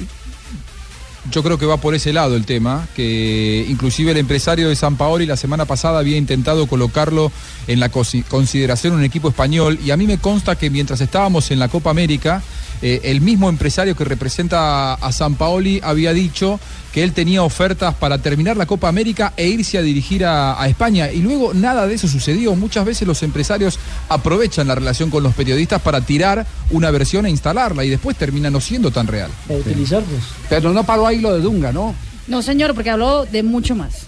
[1.31, 4.97] yo creo que va por ese lado el tema, que inclusive el empresario de San
[4.97, 7.33] Paoli la semana pasada había intentado colocarlo
[7.67, 11.59] en la consideración un equipo español y a mí me consta que mientras estábamos en
[11.59, 12.43] la Copa América,
[12.83, 16.61] eh, el mismo empresario que representa a San Paoli había dicho
[16.95, 20.69] que él tenía ofertas para terminar la Copa América e irse a dirigir a, a
[20.69, 21.11] España.
[21.11, 22.55] Y luego nada de eso sucedió.
[22.55, 27.31] Muchas veces los empresarios aprovechan la relación con los periodistas para tirar una versión e
[27.31, 29.29] instalarla y después termina no siendo tan real.
[29.49, 30.21] Para utilizarlos.
[30.49, 31.97] Pero no paró ahí lo de Dunga, ¿no?
[32.29, 34.07] No, señor, porque habló de mucho más.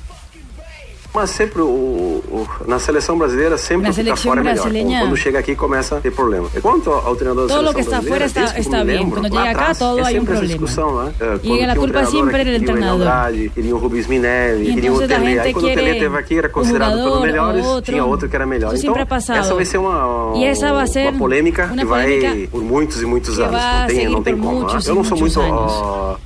[1.16, 4.64] Mas sempre o, o- na seleção brasileira sempre Na selección fora é melhor.
[4.64, 6.46] brasileña- Quando chega aqui começa a ter problema.
[6.54, 8.84] E quanto ao treinador da Todo lo seleção que está brasileira, afuera está- desde está
[8.84, 8.98] bien.
[9.00, 10.46] lembro, llega acá, atrás, todo é hay un sempre essa problema.
[10.46, 11.12] discussão, né?
[11.18, 13.00] É, quando tinha um culpa treinador siempre aqui, del queria o Enio entrenador.
[13.00, 15.38] Andrade, queria o Rubens Minelli, Y queria o Tele.
[15.40, 17.92] Aí quando o Tele teve aqui era considerado pelos melhores, o otro.
[17.92, 18.74] tinha outro que era melhor.
[18.74, 21.84] Isso então, sempre essa vai ser uma, E essa vai ser uma polêmica uma que
[21.86, 23.52] vai polêmica por muitos e muitos anos.
[23.62, 24.60] Não tem, não tem como.
[24.66, 24.78] né?
[24.84, 25.40] e Eu não sou muito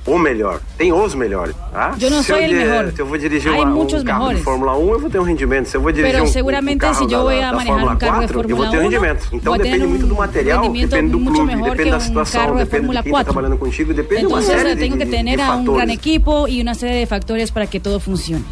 [0.05, 0.59] o melhor.
[0.77, 1.55] Tem os melhores.
[1.71, 1.95] Tá?
[2.01, 2.91] Eu não Se sou eu el.
[2.91, 4.37] Se eu vou dirigir uma, um carro mejores.
[4.39, 5.65] de Fórmula 1, eu vou ter um rendimento.
[5.67, 7.51] Se eu vou dirigir Pero um, um seguramente carro si yo da, voy a da
[7.51, 9.27] manejar Fórmula un carro de 4, eu vou Fórmula ter um 1, rendimento.
[9.31, 12.53] Então voy a depende muito do material, depende do clube, depende que da situação, carro
[12.57, 13.33] de depende de quem está 4.
[13.33, 15.63] trabalhando contigo, depende de uma Entonces série tengo de, que de, tener de a un
[15.65, 15.93] gran fatores.
[15.97, 18.43] equipo y una serie de factores para que todo funcione.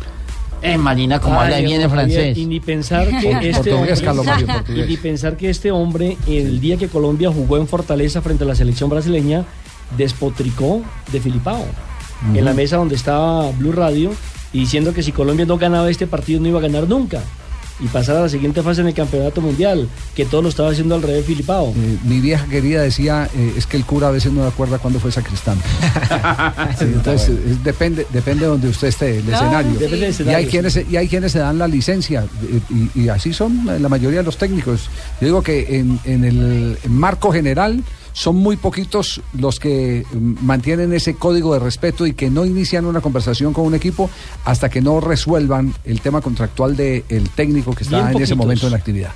[0.62, 2.38] Eh, Marina, como habla bien en Javier, francés.
[2.38, 4.86] Y ni pensar que este Portugués, hombre, Carlos Mario, portugués.
[4.86, 8.48] y ni pensar que este hombre, el día que Colombia jugó en Fortaleza frente a
[8.48, 9.46] la selección brasileña,
[9.98, 10.82] despotricó
[11.12, 11.66] de Filipao.
[12.36, 14.12] En la mesa donde estaba Blue Radio,
[14.52, 17.22] y diciendo que si Colombia no ganaba este partido no iba a ganar nunca.
[17.82, 20.96] Y pasar a la siguiente fase en el campeonato mundial, que todo lo estaba haciendo
[20.96, 21.70] al revés Filipao.
[21.70, 25.00] Eh, mi vieja querida decía, eh, es que el cura a veces no acuerda cuándo
[25.00, 25.58] fue sacristán.
[26.78, 29.72] Sí, entonces, es- depende, depende de donde usted esté, el escenario.
[29.80, 32.60] depende y, hay quienes, se- y hay quienes se dan la licencia, eh,
[32.96, 34.90] y, y así son la mayoría de los técnicos.
[35.22, 37.82] Yo digo que en, en el marco general
[38.20, 42.84] son muy poquitos los que mm, mantienen ese código de respeto y que no inician
[42.86, 44.10] una conversación con un equipo
[44.44, 48.66] hasta que no resuelvan el tema contractual del técnico que está Bien en ese momento
[48.66, 49.12] en la actividad.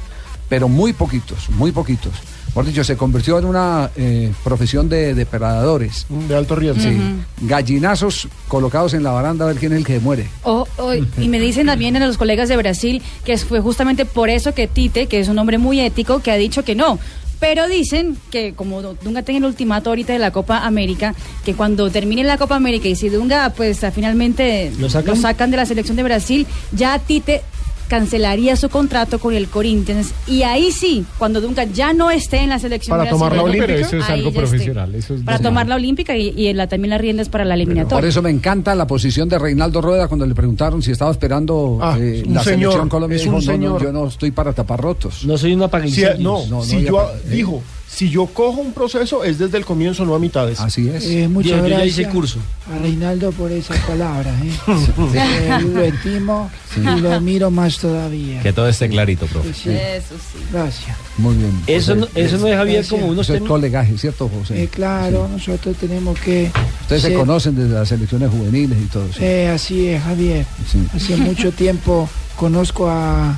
[0.48, 2.14] Pero muy poquitos, muy poquitos.
[2.54, 6.06] Por dicho, se convirtió en una eh, profesión de depredadores.
[6.30, 6.82] De alto riesgo.
[6.82, 6.98] Sí.
[7.42, 10.28] Gallinazos colocados en la baranda a ver quién es el que muere.
[10.44, 14.30] O- o- y me dicen también a los colegas de Brasil que fue justamente por
[14.30, 17.00] eso que Tite, que es un hombre muy ético, que ha dicho que no.
[17.40, 21.14] Pero dicen que como Dunga tiene el ultimato ahorita de la Copa América,
[21.44, 25.52] que cuando termine la Copa América y si Dunga pues finalmente ¿Lo sacan?
[25.52, 27.42] de la selección de Brasil, ya Tite
[27.88, 32.50] cancelaría su contrato con el Corinthians y ahí sí, cuando Dunga ya no esté en
[32.50, 33.74] la selección Para tomar la olímpica.
[33.76, 34.96] Eso es algo profesional.
[34.96, 35.44] Eso es Para normal.
[35.52, 37.98] tomar la olímpica y, y la- también las riendas para la eliminatoria.
[38.00, 41.78] Por eso me encanta la posición de Reinaldo Rueda cuando le preguntaron si estaba esperando
[41.82, 43.16] Ah, eh, un la señor, selección Colombia.
[43.18, 43.84] es Dijo, un "No, no, señor".
[43.84, 45.26] yo no estoy para tapar rotos.
[45.26, 46.16] No soy una Si- paguilla.
[46.20, 47.62] no, no, si no, yo ya- dijo,
[47.94, 50.60] si yo cojo un proceso es desde el comienzo, no a mitades.
[50.60, 51.06] Así es.
[51.06, 52.40] Eh, muchas Yo- yo ya gracias hice curso.
[52.74, 54.34] a Reinaldo por esas palabras.
[54.44, 54.52] ¿eh?
[55.16, 58.42] Eh, lo estimo y lo admiro más todavía.
[58.42, 59.54] Que todo esté clarito, profe.
[59.54, 60.40] Sí, Eso sí.
[60.52, 60.98] gracias.
[61.18, 61.52] Muy bien.
[61.68, 62.88] Eso no, eso no es Javier Gracias.
[63.00, 63.50] como unos técnicos.
[63.50, 64.64] colegaje, ¿cierto, José?
[64.64, 66.52] Eh, claro, nosotros tenemos que...
[66.82, 69.20] Ustedes se conocen desde las selecciones juveniles y todo eso.
[69.22, 70.46] Eh, así es, Javier.
[70.72, 70.84] Sí.
[70.96, 73.38] Hace mucho tiempo conozco a...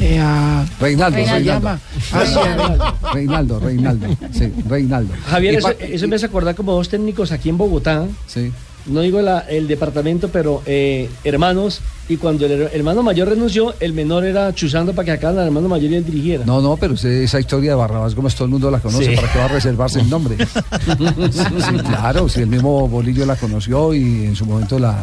[0.00, 2.94] eh, a Reinaldo, ¿Cómo se Reinaldo.
[3.12, 4.06] Reinaldo, Reinaldo.
[4.32, 5.14] Sí, Reinaldo.
[5.28, 8.06] Javier, eso, me hace acordar como dos técnicos aquí en Bogotá.
[8.26, 8.52] Sí.
[8.86, 11.80] No digo la- el departamento, pero eh, hermanos.
[12.08, 15.46] Y cuando el her- hermano mayor renunció, el menor era chuzando para que sacaran al
[15.46, 16.44] hermano mayor y él dirigiera.
[16.46, 19.16] No, no, pero usted, esa historia de Barrabás Gómez todo el mundo la conoce, Sí.
[19.16, 20.36] ¿para qué va a reservarse el nombre?
[20.38, 20.46] sí,
[21.32, 24.96] sí, claro, si el mismo Bolillo la conoció y en su momento la,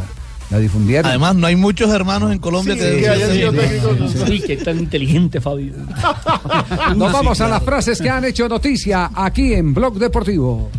[0.51, 1.05] la difundieron.
[1.09, 4.11] Además, no hay muchos hermanos en Colombia Sí, que, que hayan sido Sí, técnicos.
[4.11, 4.31] sí, sí.
[4.31, 5.73] Uy, qué tan inteligente, Fabio.
[6.95, 10.69] Nos vamos a las frases que han hecho noticia aquí en Blog Deportivo.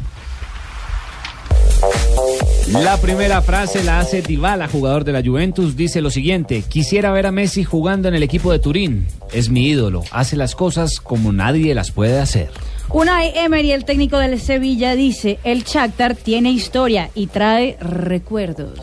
[2.68, 7.26] La primera frase la hace Dybala, jugador de la Juventus, dice lo siguiente: Quisiera ver
[7.26, 9.06] a Messi jugando en el equipo de Turín.
[9.32, 12.50] Es mi ídolo, hace las cosas como nadie las puede hacer.
[12.90, 18.78] Unai Emery, el técnico del Sevilla, dice, el Shakhtar tiene historia y trae recuerdos.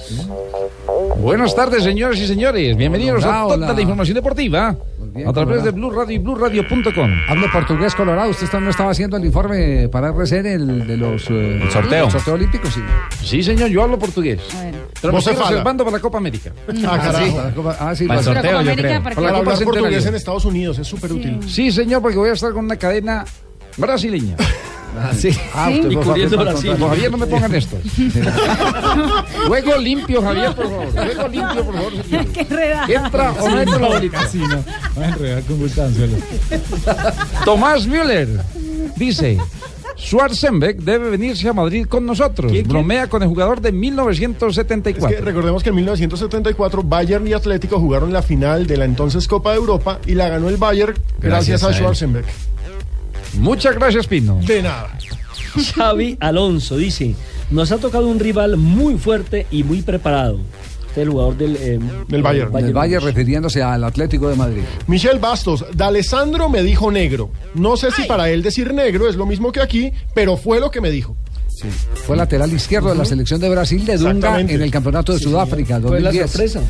[1.17, 2.75] Buenas tardes, señoras y señores.
[2.77, 5.63] Bienvenidos Hola, a toda la información deportiva bien, a través Colorado.
[5.63, 7.11] de Blue Radio y BlueRadio.com.
[7.29, 8.29] Hable portugués colorado.
[8.29, 12.05] Usted está- no estaba haciendo el informe para RCN el de los eh, El sorteo.
[12.05, 12.81] el sorteo olímpico, sí.
[13.23, 14.41] Sí, señor, yo hablo portugués.
[14.53, 14.77] Bueno.
[15.01, 16.51] Pero me estoy reservando para la Copa América.
[16.55, 17.35] Ah, Ah, sí, carajo.
[17.35, 19.03] para la Copa- ah, sí, Para el para- sorteo, Copa yo América, creo.
[19.03, 21.39] para Para Para la hablar Copa portugués en Estados Unidos es súper útil.
[21.47, 23.25] Sí, señor, porque voy a estar con una cadena
[23.77, 24.35] brasileña.
[24.95, 25.29] Ah, sí.
[25.55, 26.75] Ah, usted Y fue cubriendo para- Brasil.
[26.77, 27.77] No, Javier, no me pongan esto.
[29.47, 30.91] Juego limpio, Javier, por favor.
[30.91, 31.91] Juego limpio, por favor.
[32.03, 32.25] señor.
[32.33, 32.93] Qué enredado.
[32.93, 34.21] ¿Entra o no entra la bolita?
[34.33, 34.63] No.
[35.01, 35.59] Va a enredar con.
[37.45, 38.27] Tomás Müller
[38.95, 39.39] dice:
[39.97, 42.51] Schwarzenbeck debe venirse a Madrid con nosotros.
[42.51, 42.73] ¿Quién, quién?
[42.73, 45.09] Bromea con el jugador de Es 1974.
[45.17, 49.51] que recordemos que en 1974 Bayern y Atlético jugaron la final de la entonces Copa
[49.51, 51.75] de Europa y la ganó el Bayern gracias, Gracias a a él.
[51.77, 52.25] Schwarzenbeck.
[53.35, 54.39] Muchas gracias, Pino.
[54.45, 54.97] De nada.
[55.75, 57.15] Xavi Alonso dice,
[57.51, 60.39] nos ha tocado un rival muy fuerte y muy preparado.
[60.87, 62.51] Este es el jugador del, eh, Del Bayern.
[62.53, 64.61] Del Bayern refiriéndose al Atlético de Madrid.
[64.87, 67.31] Michel Bastos, D'Alessandro me dijo negro.
[67.55, 70.69] No sé si para él decir negro es lo mismo que aquí, pero fue lo
[70.69, 71.15] que me dijo.
[71.93, 75.25] Fue lateral izquierdo de la selección de Brasil de Dunga en el Campeonato de Sí,
[75.25, 76.29] Sudáfrica Fue la 2010.
[76.31, 76.61] sorpresa.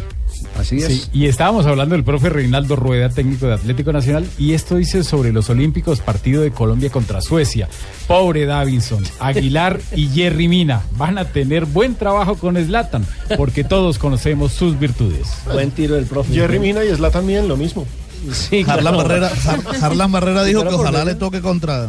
[0.58, 0.86] Así es.
[0.88, 5.04] Sí, y estábamos hablando del profe Reinaldo Rueda, técnico de Atlético Nacional, y esto dice
[5.04, 7.68] sobre los Olímpicos, partido de Colombia contra Suecia.
[8.08, 13.06] Pobre Davinson, Aguilar y Jerry Mina van a tener buen trabajo con Zlatan,
[13.38, 15.28] porque todos conocemos sus virtudes.
[15.52, 16.34] Buen tiro del profe.
[16.34, 17.86] Jerry Mina y Zlatan también lo mismo.
[18.32, 21.88] Sí, Harlan Barrera, Har- Harlan Barrera dijo que ojalá le toque contra.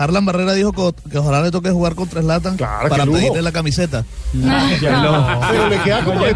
[0.00, 3.52] Harlan Barrera dijo que, que ojalá le toque jugar contra Zlatan Claro, para pedirle la
[3.52, 4.02] camiseta.
[4.80, 6.34] Ya lo- Pero le queda como de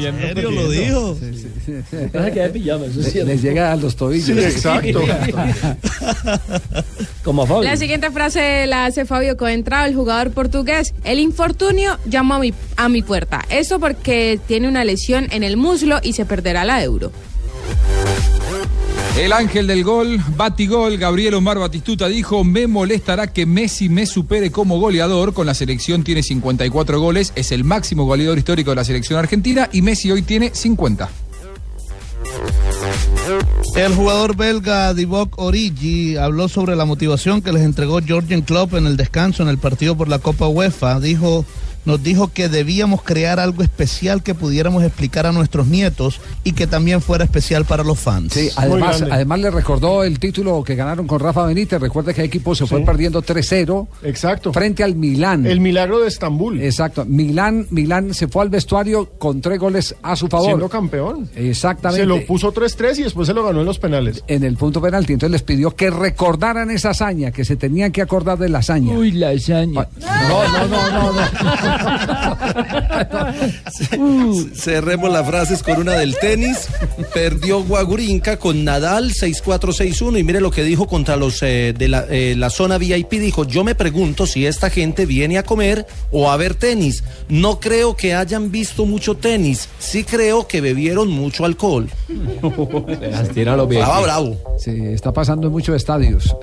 [0.00, 1.14] ya ¿En entró serio lo dijo?
[1.66, 3.24] De pijama, eso Le-.
[3.24, 4.24] Les llega a los tobillos.
[4.26, 5.02] Sí, exacto.
[7.22, 7.64] Como a Fabio.
[7.64, 10.94] La siguiente frase la hace Fabio Coentrao, el jugador portugués.
[11.04, 13.44] El infortunio llama a mi, a mi puerta.
[13.50, 17.12] Eso porque tiene una lesión en el muslo y se perderá la euro.
[19.18, 24.50] El ángel del gol, Batigol, Gabriel Omar Batistuta dijo, me molestará que Messi me supere
[24.50, 28.84] como goleador, con la selección tiene 54 goles, es el máximo goleador histórico de la
[28.84, 31.08] selección argentina y Messi hoy tiene 50.
[33.74, 38.86] El jugador belga Divock Origi habló sobre la motivación que les entregó Georgian Klopp en
[38.86, 41.00] el descanso en el partido por la Copa UEFA.
[41.00, 41.44] Dijo,
[41.86, 46.66] nos dijo que debíamos crear algo especial que pudiéramos explicar a nuestros nietos y que
[46.66, 48.32] también fuera especial para los fans.
[48.34, 51.80] Sí, además, además le recordó el título que ganaron con Rafa Benítez.
[51.80, 54.52] Recuerde que el equipo se fue perdiendo 3-0 Exacto.
[54.52, 55.46] frente al Milán.
[55.46, 56.60] El milagro de Estambul.
[56.60, 57.04] Exacto.
[57.06, 60.46] Milán, Milán se fue al vestuario con tres goles a su favor.
[60.48, 61.28] Siendo campeón.
[61.34, 62.02] Exactamente.
[62.02, 64.24] Se lo puso 3-3 y después se lo ganó en los penales.
[64.26, 65.12] en el punto penalti.
[65.12, 68.92] Entonces les pidió que recordaran esa hazaña, que se tenían que acordar de la hazaña.
[68.92, 69.86] Uy, la hazaña.
[70.00, 71.20] No, no, no, no, no.
[74.54, 76.68] Cerremos las frases con una del tenis.
[77.14, 82.06] Perdió Guagurinca con Nadal 6-4-6-1 y mire lo que dijo contra los eh, de la,
[82.08, 83.12] eh, la zona VIP.
[83.12, 87.02] Dijo, yo me pregunto si esta gente viene a comer o a ver tenis.
[87.28, 89.68] No creo que hayan visto mucho tenis.
[89.78, 91.88] Sí creo que bebieron mucho alcohol.
[93.80, 94.36] Bravo, bravo.
[94.58, 96.34] Sí, está pasando en muchos estadios.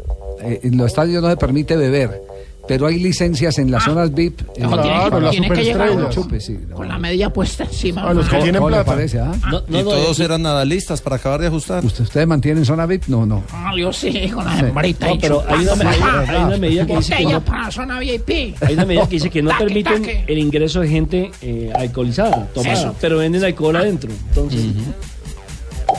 [0.41, 2.21] Eh, en los estadios no se permite beber,
[2.67, 4.41] pero hay licencias en las zonas VIP.
[4.55, 6.09] en No, la- tiene, que- las tiene que llegar.
[6.09, 6.75] Chupe, sí, no.
[6.75, 8.03] con la media puesta encima.
[8.09, 8.85] A los que ¿Cómo- tienen plata.
[8.85, 9.31] parece, ah?
[9.51, 11.83] No, no, y no, todos eh, eran nadalistas para acabar de ajustar.
[11.85, 13.03] ¿Usted- ¿Ustedes mantienen zona VIP?
[13.07, 13.43] No, no.
[13.51, 14.65] Ah, yo sí, con la Sí.
[14.65, 15.07] hembrita.
[15.07, 16.25] No, y pero hay una medida- papá.
[16.31, 18.55] hay una medida que dice que no- para la zona VIP.
[18.61, 20.23] Hay una medida que dice que no Taque, permiten taque.
[20.27, 22.95] el ingreso de gente eh, alcoholizada, tomada, Eso.
[23.01, 24.09] pero venden alcohol adentro.
[24.29, 25.12] Entonces, Tres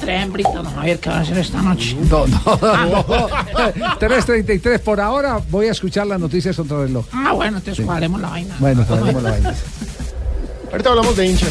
[0.03, 1.97] hembritas, no, a ver qué va a hacer esta noche.
[2.11, 3.07] No, no, no.
[3.99, 5.41] 3.33 por ahora.
[5.51, 7.07] Voy a escuchar las noticias contra el reloj.
[7.13, 8.57] Ah, bueno, entonces cuadremos la vaina.
[8.59, 9.55] Bueno, cuadremos la vaina.
[10.73, 11.51] Ahorita hablamos de hinchas.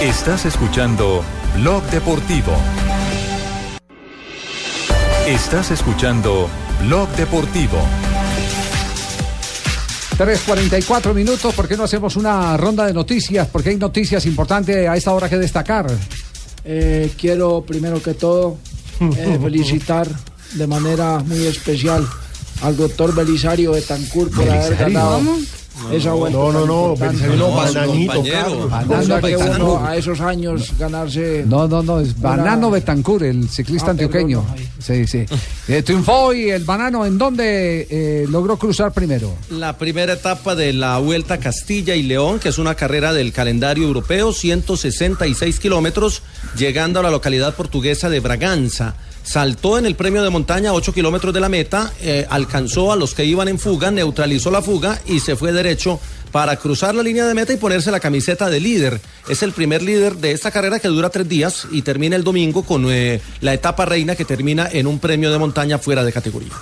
[0.00, 1.22] Estás escuchando
[1.56, 2.52] Blog Deportivo.
[5.26, 6.48] Estás escuchando
[6.82, 7.78] Blog Deportivo.
[10.16, 13.48] 3.44 minutos, ¿por qué no hacemos una ronda de noticias?
[13.48, 15.86] Porque hay noticias importantes a esta hora que destacar.
[16.64, 18.56] Eh, quiero primero que todo
[19.00, 20.08] eh, felicitar
[20.52, 22.06] de manera muy especial
[22.62, 25.38] al doctor Belisario Betancourt por haber ganado ¿Cómo?
[25.92, 26.38] Esa vuelta.
[26.38, 26.94] No, no, no,
[27.36, 28.22] no, bananito.
[28.22, 31.44] Banano a esos años ganarse.
[31.46, 34.44] No, no, no, es Banano Betancur, el ciclista Ah, antioqueño.
[34.78, 35.24] Sí, sí.
[35.66, 39.34] Eh, triunfó y el Banano, ¿en dónde eh, logró cruzar primero?
[39.48, 43.32] La primera etapa de la Vuelta a Castilla y León, que es una carrera del
[43.32, 46.22] calendario europeo, 166 kilómetros,
[46.54, 48.94] llegando a la localidad portuguesa de Braganza.
[49.24, 52.96] Saltó en el premio de montaña a 8 kilómetros de la meta, eh, alcanzó a
[52.96, 55.98] los que iban en fuga, neutralizó la fuga y se fue derecho
[56.30, 59.00] para cruzar la línea de meta y ponerse la camiseta de líder.
[59.28, 62.64] Es el primer líder de esta carrera que dura tres días y termina el domingo
[62.64, 66.52] con eh, la etapa reina que termina en un premio de montaña fuera de categoría.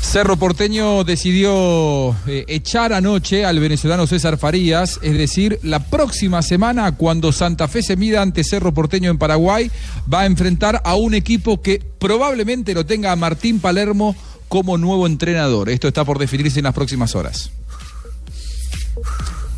[0.00, 6.96] Cerro Porteño decidió eh, echar anoche al venezolano César Farías, es decir, la próxima semana
[6.96, 9.70] cuando Santa Fe se mida ante Cerro Porteño en Paraguay,
[10.12, 14.16] va a enfrentar a un equipo que probablemente lo tenga a Martín Palermo
[14.48, 15.68] como nuevo entrenador.
[15.68, 17.50] Esto está por definirse en las próximas horas.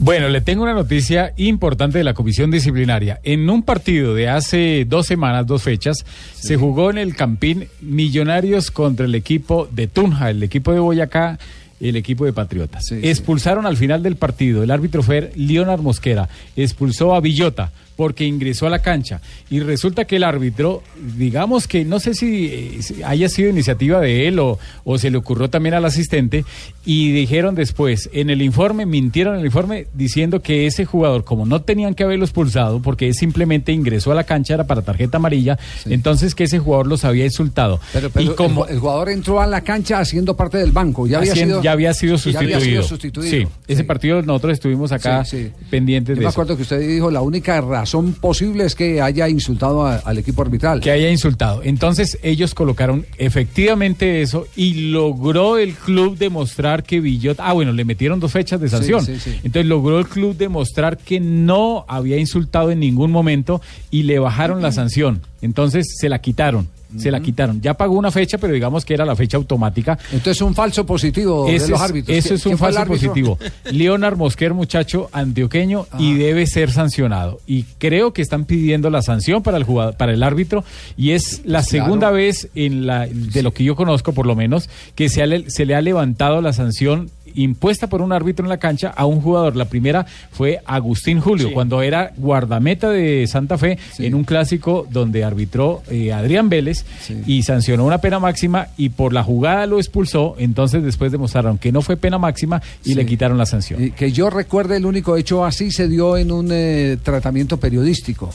[0.03, 3.21] Bueno, le tengo una noticia importante de la comisión disciplinaria.
[3.23, 8.71] En un partido de hace dos semanas, dos fechas, se jugó en el Campín Millonarios
[8.71, 11.39] contra el equipo de Tunja, el equipo de Boyacá
[11.79, 12.91] y el equipo de Patriotas.
[12.93, 17.71] Expulsaron al final del partido, el árbitro fue Leonard Mosquera, expulsó a Villota
[18.01, 19.21] porque ingresó a la cancha.
[19.51, 20.83] Y resulta que el árbitro,
[21.19, 25.51] digamos que no sé si, haya sido iniciativa de él o, o se le ocurrió
[25.51, 26.47] también al asistente,
[26.83, 31.45] y dijeron después, en el informe, mintieron en el informe diciendo que ese jugador, como
[31.45, 35.59] no tenían que haberlo expulsado, porque simplemente ingresó a la cancha, era para tarjeta amarilla,
[35.85, 37.81] entonces que ese jugador los había insultado.
[37.93, 41.07] Pero, pero y el como el, jugador entró a la cancha haciendo parte del banco.
[41.07, 42.57] Ya había, Haciendo- sido, ya había sido ya sustituido.
[42.57, 43.31] había sido sustituido.
[43.31, 45.23] Sí, ese partido nosotros estuvimos acá
[45.69, 46.31] pendientes Yo de me eso.
[46.31, 47.90] acuerdo que usted dijo la única razón
[48.21, 50.81] posible es que haya insultado a- al equipo arbitral.
[50.81, 51.63] Que haya insultado.
[51.63, 57.85] Entonces ellos colocaron efectivamente eso y logró el club demostrar que Villot, ah bueno, le
[57.85, 59.05] metieron dos fechas de sanción.
[59.05, 59.31] sí, sí.
[59.43, 63.61] Entonces logró el club demostrar que no había insultado en ningún momento
[63.91, 65.23] y le bajaron la sanción.
[65.43, 66.69] Entonces se la quitaron.
[66.97, 67.61] Se la quitaron.
[67.61, 69.99] Ya pagó una fecha, pero digamos que era la fecha automática.
[70.13, 72.17] Entonces un falso positivo de Ese los es- árbitros.
[72.17, 73.39] Eso ¿Qui- es un falso positivo.
[73.71, 77.41] Leonard Mosquer, muchacho antioqueño, y debe ser sancionado.
[77.47, 80.65] Y creo que están pidiendo la sanción para el jugador, para el árbitro,
[80.97, 81.85] y es la Pues claro.
[81.87, 85.27] segunda vez en la, de lo que yo conozco, por lo menos, que se, ha
[85.49, 89.21] se le ha levantado la sanción impuesta por un árbitro en la cancha a un
[89.21, 89.57] jugador.
[89.57, 95.25] La primera fue Agustín Julio, cuando era guardameta de Santa Fe en un clásico donde
[95.25, 96.85] arbitró eh, Adrián Vélez
[97.27, 100.35] y sancionó una pena máxima y por la jugada lo expulsó.
[100.39, 103.83] Entonces después demostraron que no fue pena máxima y le quitaron la sanción.
[103.83, 108.31] Y que yo recuerde, el único hecho así se dio en un eh, tratamiento periodístico.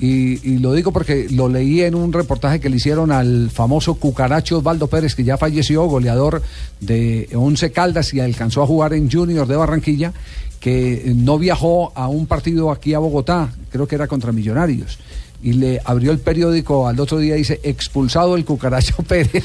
[0.00, 3.94] Y, y lo digo porque lo leí en un reportaje que le hicieron al famoso
[3.94, 6.42] cucaracho Osvaldo Pérez, que ya falleció, goleador
[6.80, 10.12] de Once Caldas y alcanzó a jugar en Junior de Barranquilla,
[10.60, 14.98] que no viajó a un partido aquí a Bogotá, creo que era contra Millonarios.
[15.44, 19.44] Y le abrió el periódico al otro día y dice, expulsado el cucaracho Pérez.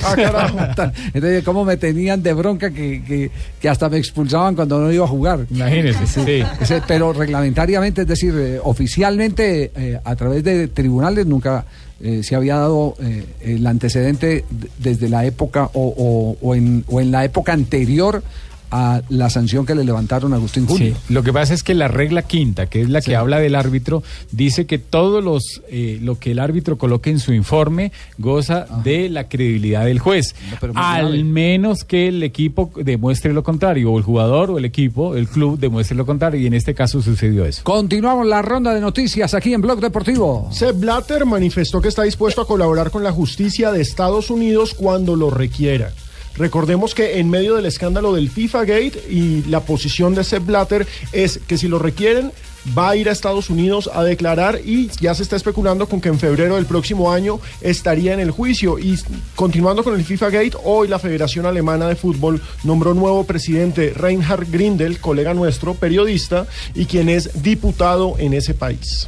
[1.13, 5.05] Entonces, ¿cómo me tenían de bronca que, que- que hasta me expulsaban cuando no iba
[5.05, 5.45] a jugar?
[5.49, 6.43] Imagínese, sí.
[6.61, 11.65] Ese- pero reglamentariamente, es decir, eh, oficialmente, eh, a través de tribunales, nunca
[11.99, 14.45] eh, se había dado eh, el antecedente
[14.77, 18.21] desde la época o, o- o en, o en la época anterior
[18.71, 20.95] a la sanción que le levantaron a Agustín Julio.
[20.95, 23.55] Sí, lo que pasa es que la regla quinta, que es la que habla del
[23.55, 28.67] árbitro, dice que todos los eh, lo que el árbitro coloque en su informe goza
[28.83, 30.35] de la credibilidad del juez,
[30.73, 31.23] al grave.
[31.23, 35.59] menos que el equipo demuestre lo contrario, o el jugador o el equipo, el club
[35.59, 37.63] demuestre lo contrario, y en este caso sucedió eso.
[37.63, 40.49] Continuamos la ronda de noticias aquí en Blog Deportivo.
[40.51, 45.15] Sepp Blatter manifestó que está dispuesto a colaborar con la justicia de Estados Unidos cuando
[45.15, 45.91] lo requiera.
[46.37, 50.87] Recordemos que en medio del escándalo del FIFA Gate y la posición de Sepp Blatter
[51.11, 52.31] es que si lo requieren
[52.77, 56.09] va a ir a Estados Unidos a declarar y ya se está especulando con que
[56.09, 58.79] en febrero del próximo año estaría en el juicio.
[58.79, 58.99] Y
[59.35, 64.51] continuando con el FIFA Gate, hoy la Federación Alemana de Fútbol nombró nuevo presidente Reinhard
[64.51, 69.07] Grindel, colega nuestro, periodista y quien es diputado en ese país.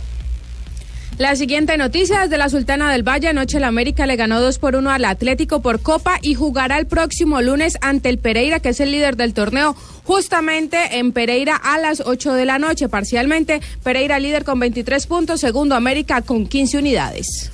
[1.20, 3.28] La siguiente noticia es de la Sultana del Valle.
[3.28, 6.88] Anoche el América le ganó 2 por 1 al Atlético por Copa y jugará el
[6.88, 11.78] próximo lunes ante el Pereira, que es el líder del torneo, justamente en Pereira a
[11.78, 12.88] las 8 de la noche.
[12.88, 17.52] Parcialmente, Pereira líder con 23 puntos, segundo América con 15 unidades.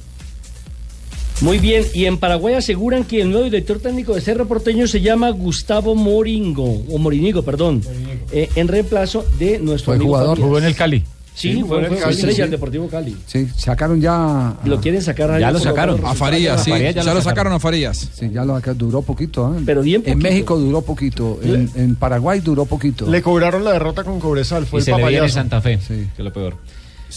[1.42, 5.02] Muy bien, y en Paraguay aseguran que el nuevo director técnico de Cerro Porteño se
[5.02, 7.82] llama Gustavo Moringo, o Morinigo, perdón,
[8.32, 10.38] eh, en reemplazo de nuestro Fue amigo jugador.
[10.38, 10.46] Farías.
[10.46, 11.04] Jugó en el Cali.
[11.36, 12.42] Sí, Sí, fue, en fue Cali, estrella sí.
[12.44, 13.16] del Deportivo Cali.
[13.28, 14.56] Sí, sacaron ya.
[14.64, 16.00] Lo quieren sacar Ya ahí lo sacaron.
[16.06, 16.72] A Farías, sí.
[16.94, 18.10] Ya lo sacaron a Farías.
[18.14, 19.54] Sí, ya lo duró poquito.
[19.56, 19.62] ¿eh?
[19.66, 20.30] Pero bien En poquito.
[20.30, 21.40] México duró poquito.
[21.44, 23.10] En, en Paraguay duró poquito.
[23.10, 25.34] Le cobraron la derrota con Cobresal, fue y el se le viene papayazo.
[25.34, 26.56] Santa Fe, que es lo peor.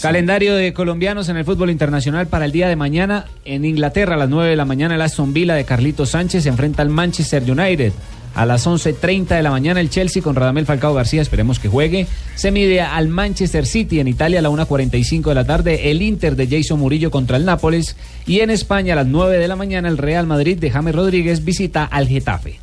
[0.01, 3.25] Calendario de colombianos en el fútbol internacional para el día de mañana.
[3.43, 6.49] En Inglaterra, a las 9 de la mañana, el Aston Villa de Carlitos Sánchez se
[6.49, 7.91] enfrenta al Manchester United.
[8.35, 12.07] A las 11.30 de la mañana, el Chelsea con Radamel Falcao García, esperemos que juegue.
[12.35, 15.91] Se mide al Manchester City en Italia a la 1.45 de la tarde.
[15.91, 17.95] El Inter de Jason Murillo contra el Nápoles.
[18.25, 21.43] Y en España, a las 9 de la mañana, el Real Madrid de James Rodríguez
[21.43, 22.59] visita al Getafe.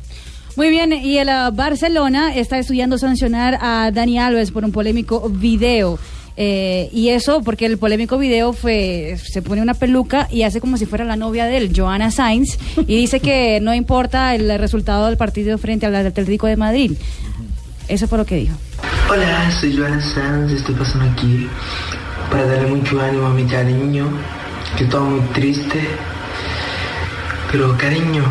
[0.57, 5.29] Muy bien, y el ah, Barcelona está estudiando sancionar a Dani Alves por un polémico
[5.29, 5.99] video.
[6.39, 10.77] Eh, y eso porque el polémico video fue, se pone una peluca y hace como
[10.77, 15.07] si fuera la novia de él, Joana Sainz, y dice que no importa el resultado
[15.07, 16.91] del partido frente al Atlético de Madrid.
[17.87, 18.55] Eso fue lo que dijo.
[19.09, 21.47] Hola, soy Joana Sanz, estoy pasando aquí
[22.29, 24.07] para darle mucho ánimo a mi cariño,
[24.77, 25.81] que está muy triste.
[27.51, 28.23] Pero cariño,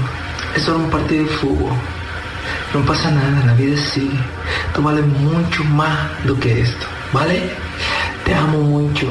[0.55, 1.73] es solo un partido de fútbol.
[2.75, 4.19] No pasa nada, la vida sigue.
[4.75, 7.41] Tú vales mucho más do que esto, ¿vale?
[8.27, 9.07] Te amo mucho,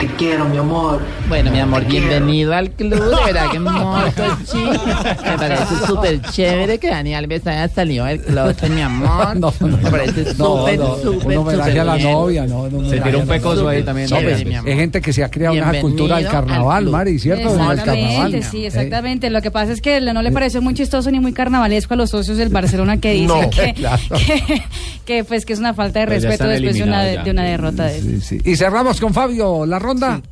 [0.00, 1.02] Te quiero, mi amor.
[1.28, 2.94] Bueno, mi amor, bienvenido al club.
[2.94, 4.86] De verdad que moto chico.
[5.22, 9.36] Me parece súper chévere que Dani Alves haya salido del closet, mi amor.
[9.60, 12.12] Me parece No, súper, no, súper, un homenaje a la bien.
[12.12, 14.08] novia, no, no, Se tiró un pecoso ahí también.
[14.08, 16.86] No, Chévere, pues, es gente que se ha creado una cultura del al carnaval.
[16.86, 17.50] Mari, ¿cierto?
[17.50, 19.28] Exactamente, sí, exactamente.
[19.28, 22.08] Lo que pasa es que no le pareció muy chistoso ni muy carnavalesco a los
[22.08, 24.02] socios del Barcelona que dicen No, que, claro.
[24.26, 24.62] que,
[25.04, 28.22] que, pues que es una falta de ya respeto después de una, derrota de él.
[28.22, 28.50] Sí, sí.
[28.50, 30.22] Y cerramos con Fabio la ronda.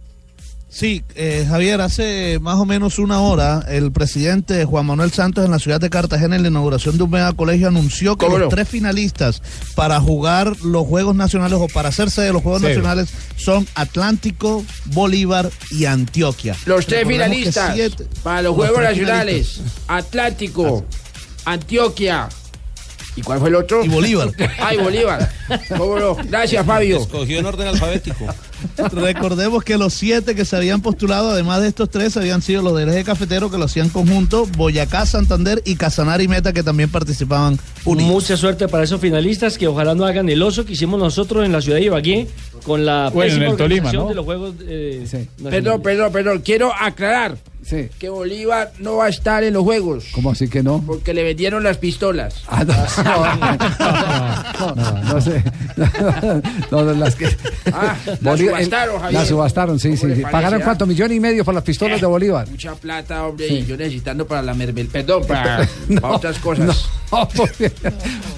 [0.70, 5.50] Sí, eh, Javier, hace más o menos una hora el presidente Juan Manuel Santos en
[5.50, 8.50] la ciudad de Cartagena en la inauguración de un mega colegio anunció que ¿Cómo los
[8.50, 8.54] no?
[8.54, 9.40] tres finalistas
[9.74, 12.68] para jugar los Juegos Nacionales o para hacerse de los Juegos Sí.
[12.68, 16.54] Nacionales son Atlántico, Bolívar y Antioquia.
[16.66, 19.60] Los tres Recordemos finalistas siete- para los los Juegos Nacionales.
[19.88, 20.84] Atlántico,
[21.46, 22.28] Antioquia.
[23.18, 23.84] ¿Y cuál fue el otro?
[23.84, 24.30] Y Bolívar.
[24.60, 25.28] Ay, Bolívar.
[25.76, 26.14] ¿Cómo no?
[26.14, 26.98] Gracias, Fabio.
[26.98, 28.26] Escogió en orden alfabético.
[28.92, 32.76] Recordemos que los siete que se habían postulado, además de estos tres, habían sido los
[32.76, 36.90] del eje cafetero que lo hacían conjunto, Boyacá, Santander y Casanare y Meta que también
[36.90, 38.12] participaban unidos.
[38.12, 41.50] Mucha suerte para esos finalistas que ojalá no hagan el oso que hicimos nosotros en
[41.50, 42.28] la ciudad de Ibagué
[42.62, 44.08] con la Bueno, en el Tolima, ¿no?
[44.08, 45.28] de los Juegos eh, nacionales.
[45.50, 46.42] Perdón, perdón, perdón.
[46.44, 47.36] Quiero aclarar
[47.68, 47.88] Sí.
[47.98, 50.06] que Bolívar no va a estar en los Juegos.
[50.12, 50.82] ¿Cómo así que no?
[50.86, 52.42] Porque le vendieron las pistolas.
[52.50, 52.74] Ah, no,
[54.74, 55.42] no, no, no sé.
[56.70, 57.26] No, no, las que.
[57.72, 59.20] Ah, la Bolívar- subastaron, Javier.
[59.20, 60.02] La subastaron, sí, sí.
[60.02, 60.22] ¿Cómo le sí.
[60.22, 60.64] parece, ¿Pagaron ah?
[60.64, 60.86] cuánto?
[60.86, 62.48] ¿Millón y medio por las pistolas de Bolívar?
[62.48, 63.48] Mucha plata, hombre.
[63.48, 63.54] Sí.
[63.58, 64.88] Y yo necesitando para la mermel.
[64.88, 65.68] Perdón, para,
[66.00, 66.66] para otras cosas.
[66.66, 66.74] No.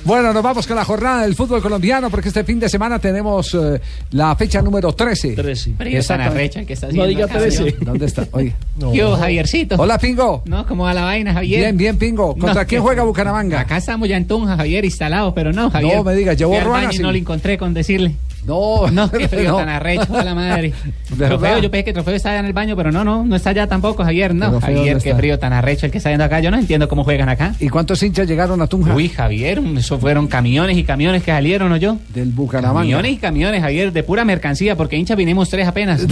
[0.05, 3.55] Bueno, nos vamos con la jornada del fútbol colombiano porque este fin de semana tenemos
[3.55, 3.81] eh,
[4.13, 5.33] la fecha número 13.
[5.35, 5.75] 13.
[5.77, 7.57] Pero yo tan arrecha que está haciendo No diga acá, 13.
[7.57, 7.75] señor.
[7.85, 8.27] ¿Dónde está?
[8.33, 8.55] Oye.
[8.95, 9.77] Yo, Javiercito.
[9.79, 10.43] Hola, Pingo.
[10.47, 11.61] No, ¿cómo va la vaina, Javier?
[11.61, 12.33] Bien, bien, Pingo.
[12.35, 13.61] ¿Contra No, quién juega Bucaramanga?
[13.61, 15.97] Acá estamos ya en Tunja, Javier, instalados, pero no, Javier.
[15.99, 17.03] No me digas, llevó Fui al ruana, baño y sí.
[17.03, 18.15] no lo encontré con decirle.
[18.47, 19.57] No, No, qué frío no.
[19.59, 20.73] tan arrecho, a la madre.
[21.19, 23.51] Trofeo, yo pensé que Trofeo está allá en el baño, pero no, no, no está
[23.51, 24.35] allá tampoco, Javier.
[24.35, 26.41] No, Trofeo, Javier, ¿dónde qué frío tan arrecho el que está yendo acá.
[26.41, 27.55] Yo no entiendo cómo juegan acá.
[27.61, 28.95] ¿Y cuántos hinchas llegaron a Tunja?
[28.95, 31.99] Uy, Javier, eso fueron camiones y camiones que salieron, ¿o yo?
[32.09, 32.81] Del Bucaramanga.
[32.81, 36.07] Camiones y camiones, Javier, de pura mercancía, porque hinchas vinimos tres apenas.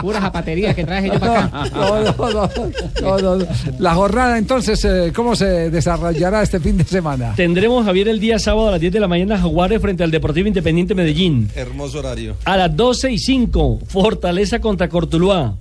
[0.00, 1.70] Puras zapaterías que traje yo para acá.
[1.74, 2.48] No, no, no,
[3.02, 3.46] no, no, no.
[3.78, 7.34] La jornada entonces, eh, ¿cómo se desarrollará este fin de semana?
[7.36, 10.48] Tendremos, Javier, el día sábado a las 10 de la mañana Jaguares frente al Deportivo
[10.48, 11.48] Independiente Medellín.
[11.54, 12.36] Hermoso horario.
[12.44, 15.54] A las 12 y 5, Fortaleza contra Cortuluá.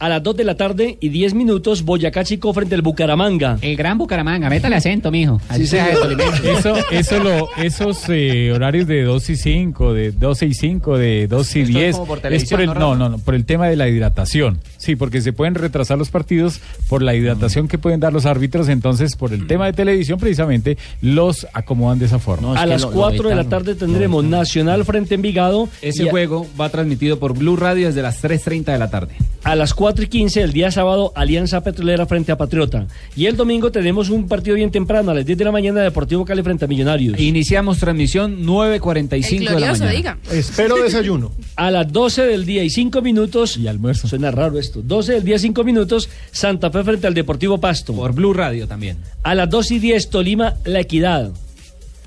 [0.00, 3.58] A las 2 de la tarde y 10 minutos, Boyacá Chico frente al Bucaramanga.
[3.62, 5.40] El gran Bucaramanga, métale acento, mijo.
[5.48, 6.22] Así sea de Tolima.
[6.44, 11.26] Eso, eso lo, esos eh, horarios de 2 y 5, de 12 y 5, de
[11.26, 13.34] 2 y Esto es 10, como por es por el, ¿no, no, no, no, por
[13.34, 14.60] el tema de la hidratación.
[14.76, 18.68] Sí, porque se pueden retrasar los partidos por la hidratación que pueden dar los árbitros,
[18.68, 22.58] entonces por el tema de televisión precisamente los acomodan de esa forma.
[22.58, 25.68] a las 4 de la tarde tendremos Nacional frente a Envigado.
[25.82, 29.14] Ese a- juego va transmitido por Blue Radio desde las 3.30 de la tarde.
[29.42, 32.86] A las 4 y 15 el día sábado, Alianza Petrolera frente a Patriota.
[33.16, 36.24] Y el domingo tenemos un partido bien temprano, a las 10 de la mañana, Deportivo
[36.24, 37.18] Cali frente a Millonarios.
[37.18, 40.18] Iniciamos transmisión 9.45 de la mañana.
[40.30, 41.32] Espero desayuno.
[41.56, 43.56] A las 12 del día y 5 minutos.
[43.56, 44.08] Y almuerzo.
[44.08, 44.82] Suena raro esto.
[44.82, 47.94] 12 del día 5 minutos, Santa Fe frente al Deportivo Pasto.
[47.94, 48.98] Por Blue Radio también.
[49.22, 51.32] A las 2 y 10, Tolima, La Equidad.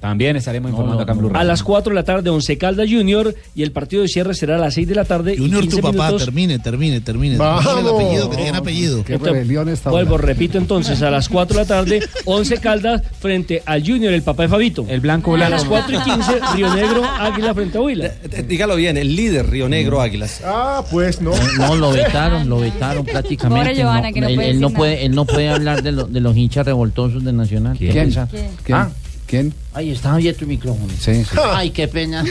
[0.02, 1.40] También estaremos informando acá en Blue Radio.
[1.40, 3.36] A las 4 de la tarde, Once Caldas Junior.
[3.54, 5.36] Y el partido de cierre será a las 6 de la tarde.
[5.36, 6.26] y Junior, 15 tu papá, minutos.
[6.26, 7.38] termine, termine, termine.
[7.38, 7.64] Vamos.
[7.78, 9.04] El apellido, que tiene apellido.
[9.06, 10.26] Qué rebelión esta Vuelvo, hora.
[10.26, 14.44] repito entonces, a las 4 de la tarde, 11 Caldas frente al Junior, el papá
[14.44, 14.86] de Fabito.
[14.90, 15.52] El blanco A blanco.
[15.52, 18.06] las 4 y 15, Río Negro, Águila frente a Huila.
[18.08, 20.42] Eh, Dígalo bien, el líder Río Negro Águilas.
[20.44, 21.32] Ah, pues no.
[21.60, 23.66] No, lo vetaron, lo vetaron prácticamente.
[23.70, 26.06] Pobre Giovanna, que no él, puede él no puede, él no puede hablar de, lo-
[26.08, 27.78] de los hinchas revoltosos de Nacional.
[27.78, 27.98] ¿Quién?
[28.10, 28.28] Esa-
[28.64, 28.76] ¿Quién?
[28.76, 28.90] Ah,
[29.32, 29.54] ¿Quién?
[29.74, 30.94] Ay, está abierto el micrófono.
[31.00, 31.36] Sí, sí.
[31.54, 32.24] Ay, qué pena.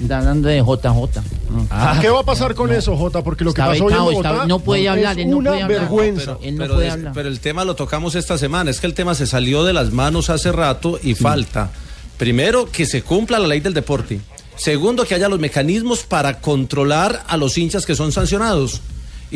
[0.00, 1.20] Está hablando de JJ.
[1.68, 3.22] Ah, ¿Qué va a pasar con eso, Jota?
[3.24, 5.36] Porque lo que pasó hoy en vetado, Bogotá está- no puede hablar, es él no
[5.38, 5.80] una puede hablar.
[5.80, 6.38] vergüenza.
[6.42, 7.12] Él no pero, puede es- hablar.
[7.12, 8.70] pero el tema lo tocamos esta semana.
[8.70, 11.70] Es que el tema se salió de las manos hace rato y falta,
[12.18, 14.20] primero, que se cumpla la ley del deporte.
[14.56, 18.80] Segundo, que haya los mecanismos para controlar a los hinchas que son sancionados.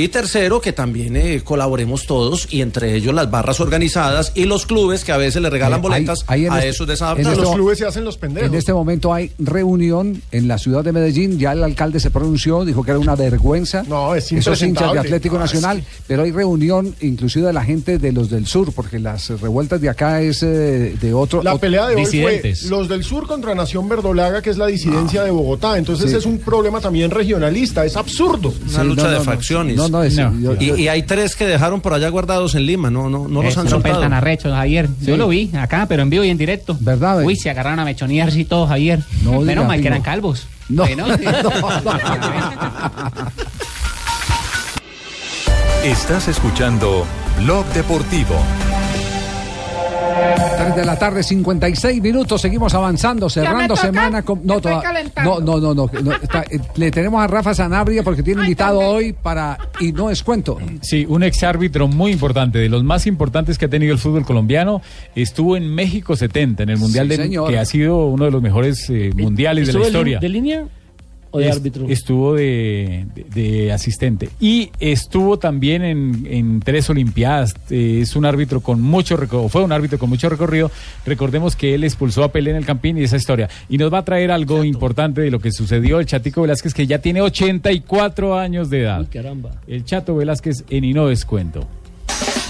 [0.01, 4.65] Y tercero, que también eh, colaboremos todos y entre ellos las barras organizadas y los
[4.65, 7.33] clubes que a veces le regalan Eh, boletas hay- hay a este- esos desadaptados.
[7.33, 8.49] este Los clubes se hacen los pendejos.
[8.49, 11.37] En este momento hay reunión en la ciudad de Medellín.
[11.41, 13.83] Ya el alcalde se pronunció, dijo que era una vergüenza.
[13.89, 15.01] No, es Esos hinchas de.
[15.01, 15.83] Atlético No, es Nacional.
[16.07, 19.89] Pero hay reunión inclusive de la gente de los del sur, porque las revueltas de
[19.89, 21.43] acá es eh, de otro.
[21.43, 25.25] La pelea de hoy fue los del sur contra Nación Verdolaga, que es la disidencia
[25.25, 25.77] de Bogotá.
[25.77, 26.17] Entonces Sí.
[26.19, 28.55] es un problema también regionalista, es absurdo.
[28.73, 29.88] Una lucha de facciones.
[29.91, 32.67] No, No, no, yo- y, yo- y hay tres que dejaron por allá guardados en
[32.67, 34.01] Lima, no, no, no los han no soltado.
[34.01, 34.89] tan arrechos, Javier.
[35.01, 35.07] Sí.
[35.07, 36.77] Yo lo vi acá, pero en vivo y en directo.
[36.81, 37.23] ¿Verdad?
[37.25, 39.01] Uy, se agarraron a mechonear y todo, Javier.
[39.23, 40.47] No Menos mal que eran calvos.
[40.69, 40.85] No.
[40.85, 41.07] Bueno,
[45.85, 47.07] Estás escuchando
[47.39, 48.35] Blog Deportivo.
[50.59, 52.41] 3 de la tarde, 56 minutos.
[52.41, 53.87] Seguimos avanzando, cerrando toca?
[53.87, 54.23] semana.
[54.23, 54.83] Con, no, toda-
[55.25, 58.79] no, no, no, no, no, está- eh, le tenemos a Rafa Sanabria porque tiene invitado
[58.81, 59.59] hoy para.
[59.81, 60.59] Y no es cuento.
[60.81, 64.25] Sí, un ex árbitro muy importante, de los más importantes que ha tenido el fútbol
[64.25, 64.83] colombiano.
[65.15, 67.51] Estuvo en México 70, en el Mundial Sí, de- señor.
[67.51, 70.19] que ha sido uno de los mejores eh, mundiales de la ¿Estuvo de historia.
[70.19, 70.65] de línea
[71.31, 71.87] o de árbitro?
[71.89, 74.29] Estuvo de, de- de asistente.
[74.41, 77.55] Y estuvo también en, en tres Olimpiadas.
[77.71, 80.71] Eh, es un árbitro con mucho recorrido, fue un árbitro con mucho recorrido.
[81.07, 83.49] Recordemos que él expulsó a Pelé en el Campín y esa historia.
[83.69, 86.87] Y nos va a traer algo importante de lo que sucedió el Chatico Velázquez, que
[86.87, 89.07] ya tiene 84 años de edad.
[89.13, 89.51] Caramba.
[89.67, 91.67] El Chato Velázquez en Y no descuento.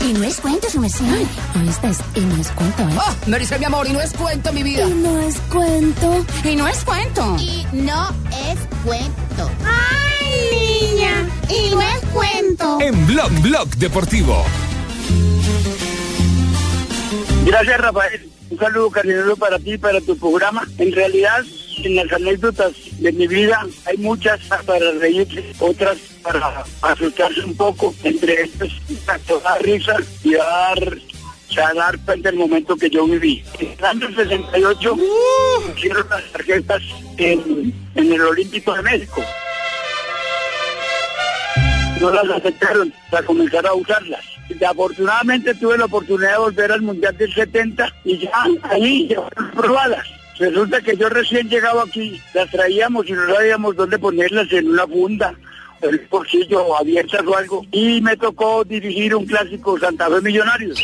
[0.01, 1.05] Y no es cuento, su merced.
[1.05, 2.99] Ay, esta es, y no es cuento, ¿eh?
[2.99, 4.87] Ah, Maricel, mi amor, y no es cuento, mi vida.
[4.87, 6.25] Y no es cuento.
[6.45, 7.37] Y no es cuento.
[7.39, 9.51] Y no es cuento.
[9.65, 11.29] ¡Ay, niña!
[11.49, 12.79] Y no es cuento.
[12.81, 14.45] En Blog Blog Deportivo.
[17.45, 18.31] Gracias, Rafael.
[18.51, 20.67] Un saludo cariñoso para ti y para tu programa.
[20.79, 21.43] En realidad,
[21.85, 27.95] en las anécdotas de mi vida hay muchas para reírse, otras para asustarse un poco.
[28.03, 28.71] Entre estas,
[29.43, 30.99] dar risa y dar,
[31.53, 33.45] sea, dar cuenta del momento que yo viví.
[33.59, 34.97] En el año 68
[35.67, 36.83] pusieron las tarjetas
[37.17, 39.23] en, en el Olímpico de México.
[42.01, 44.25] No las aceptaron para comenzar a usarlas.
[44.49, 48.31] Y afortunadamente tuve la oportunidad de volver al Mundial del 70 y ya
[48.63, 50.18] ahí ya fueron probadas.
[50.39, 54.87] Resulta que yo recién llegado aquí, las traíamos y no sabíamos dónde ponerlas en una
[54.87, 55.35] funda,
[55.83, 57.67] en un bolsillo abiertas o algo.
[57.73, 60.79] Y me tocó dirigir un clásico Santa Fe Millonarios.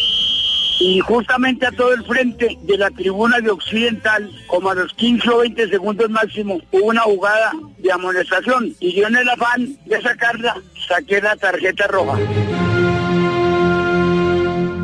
[0.81, 5.31] Y justamente a todo el frente de la tribuna de Occidental, como a los 15
[5.31, 8.75] o 20 segundos máximo, hubo una jugada de amonestación.
[8.81, 12.19] Y yo en el afán de sacarla, saqué la tarjeta roja.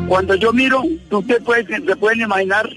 [0.07, 2.69] Cuando yo miro, tú te puedes, te pueden imaginar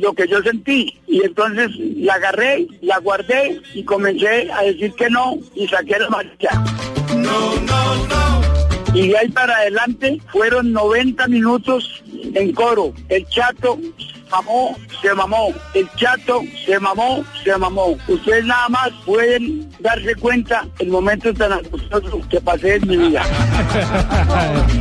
[0.00, 0.98] lo que yo sentí.
[1.06, 6.06] Y entonces la agarré, la guardé y comencé a decir que no y saqué la
[6.06, 6.50] amarilla.
[7.16, 8.94] No, no, no.
[8.94, 12.02] Y de ahí para adelante fueron 90 minutos
[12.34, 12.92] en coro.
[13.08, 13.78] El chato
[14.30, 15.48] mamó, se mamó.
[15.74, 17.96] El chato se mamó, se mamó.
[18.08, 23.22] Ustedes nada más pueden darse cuenta el momento tan angustioso que pasé en mi vida.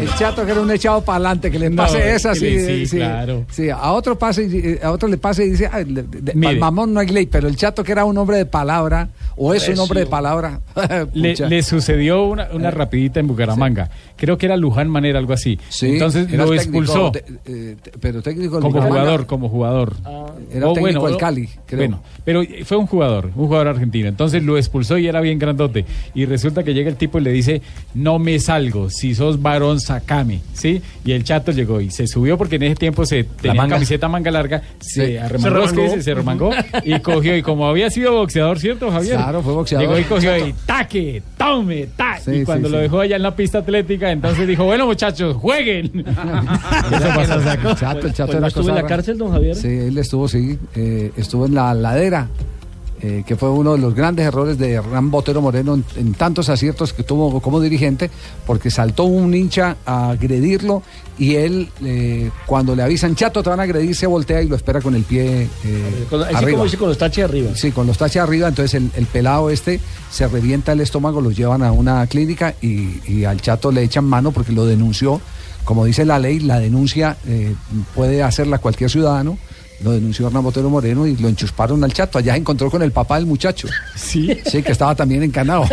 [0.00, 2.50] El chato que era un echado para adelante, que le No, pase esa, que sí,
[2.50, 3.44] le- sí, sí, claro.
[3.50, 6.56] sí, a otro pase, y- a otro le pase y dice, "Ay, de- Mire.
[6.58, 9.68] mamón no hay ley, pero el chato que era un hombre de palabra, o es
[9.68, 10.60] un hombre de palabra,
[11.14, 13.90] Le, sucedió una, una rapidita en Bucaramanga.
[14.16, 15.58] Creo que era Luján Manera, algo así.
[15.68, 17.10] Sí, Entonces lo técnico expulsó.
[17.10, 19.00] de- eh, pero técnico del como Bucaramanga.
[19.02, 19.92] jugador, como jugador.
[20.52, 21.78] Era O técnico del o- Cali, creo.
[21.80, 24.08] Bueno, pero fue un jugador, un jugador argentino.
[24.08, 25.84] Entonces lo expulsó y era bien grandote.
[26.14, 27.62] Y resulta que llega el tipo y le dice,
[27.94, 30.40] no me salgo, si sos varón, sacame.
[30.52, 30.82] ¿Sí?
[31.04, 33.76] Y el chato llegó y se subió porque en ese tiempo se tenía manga.
[33.76, 35.16] camiseta manga larga, se Sí.
[35.16, 36.02] arremangó, Se remangó.
[36.02, 36.50] se remangó
[36.84, 37.36] y cogió.
[37.36, 39.16] Y como había sido boxeador, ¿cierto, Javier?
[39.16, 39.86] Claro, fue boxeador.
[39.88, 42.18] Llegó y cogió y taque, tome, ta.
[42.20, 42.82] Sí, y cuando sí, lo sí.
[42.84, 46.04] dejó allá en la pista atlética, entonces dijo, bueno muchachos, jueguen.
[46.06, 47.71] Eso pasó.
[47.72, 49.56] El chato, el chato Pues, era ¿no estuvo en la cárcel, don Javier?
[49.56, 52.28] Sí, él estuvo, sí, eh, estuvo en la ladera,
[53.02, 56.48] eh, que fue uno de los grandes errores de Hernán Botero Moreno en, en tantos
[56.48, 58.10] aciertos que tuvo como dirigente,
[58.46, 60.82] porque saltó un hincha a agredirlo
[61.18, 64.56] y él, eh, cuando le avisan, chato, te van a agredir, se voltea y lo
[64.56, 66.50] espera con el pie eh, Con- arriba.
[66.52, 67.50] como dice con los taches arriba.
[67.54, 69.80] Sí, con los taches arriba, entonces el, el pelado este
[70.10, 74.04] se revienta el estómago, los llevan a una clínica y, y al chato le echan
[74.04, 75.20] mano porque lo denunció.
[75.64, 77.54] Como dice la ley, la denuncia eh,
[77.94, 79.38] puede hacerla cualquier ciudadano.
[79.84, 82.18] Lo denunció Hernán Botero Moreno y lo enchusparon al chato.
[82.18, 83.68] Allá se encontró con el papá del muchacho.
[83.96, 84.28] Sí.
[84.46, 85.64] Sí, que estaba también encanado.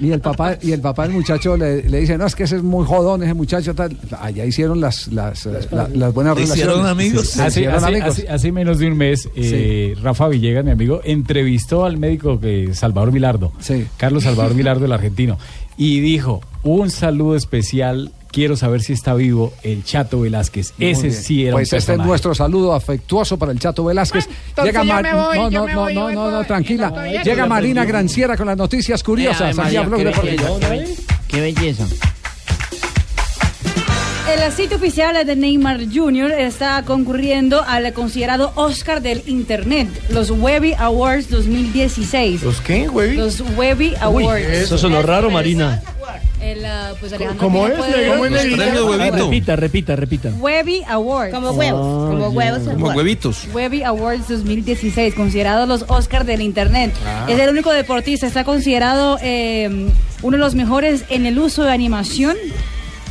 [0.00, 2.56] y el papá y el papá del muchacho le, le dice, no, es que ese
[2.56, 3.96] es muy jodón, ese muchacho tal.
[4.20, 6.56] Allá hicieron las, las, eh, la- las buenas ¿Se relaciones.
[6.56, 7.28] hicieron amigos?
[7.28, 8.08] Se Hace, hicieron hace- amigos.
[8.10, 12.74] hace- hace menos de un mes, eh, Rafa Villegas, mi amigo, entrevistó al médico que
[12.74, 13.52] Salvador Milardo,
[13.96, 15.38] Carlos Salvador Milardo, el argentino,
[15.76, 20.74] y dijo, un saludo especial, quiero saber si está vivo el Chato Velázquez.
[20.78, 21.22] Muy Ese bien.
[21.22, 24.28] sí era Pues un este es nuestro saludo afectuoso para el Chato Velázquez.
[24.56, 26.92] yo Mar- voy, no, no, no, voy, no, no, no, tranquila.
[27.24, 29.58] Llega Marina Granciera con las noticias curiosas.
[29.58, 30.00] Aquí a Blog
[31.28, 31.86] qué belleza,
[34.28, 36.32] El sitio oficial de Neymar Jr.
[36.32, 42.42] está concurriendo al considerado Oscar del Internet, los Webby Awards 2016.
[42.42, 43.16] ¿Los qué, Webby?
[43.16, 44.44] Los Webby Awards.
[44.46, 45.82] Eso sonó raro, Marina.
[46.42, 49.10] El, ah, pues Alejandro ¿Cómo es, puede-.
[49.10, 50.30] Repita, repita, repita.
[50.38, 51.34] Webby Awards.
[51.34, 52.68] Como huevos, como huevos.
[52.68, 53.48] Como huevitos.
[53.54, 56.92] Webby Awards 2016, considerados los Oscars del Internet.
[57.28, 59.88] Es el único deportista, está considerado eh,
[60.22, 62.36] uno de los mejores en el uso de animación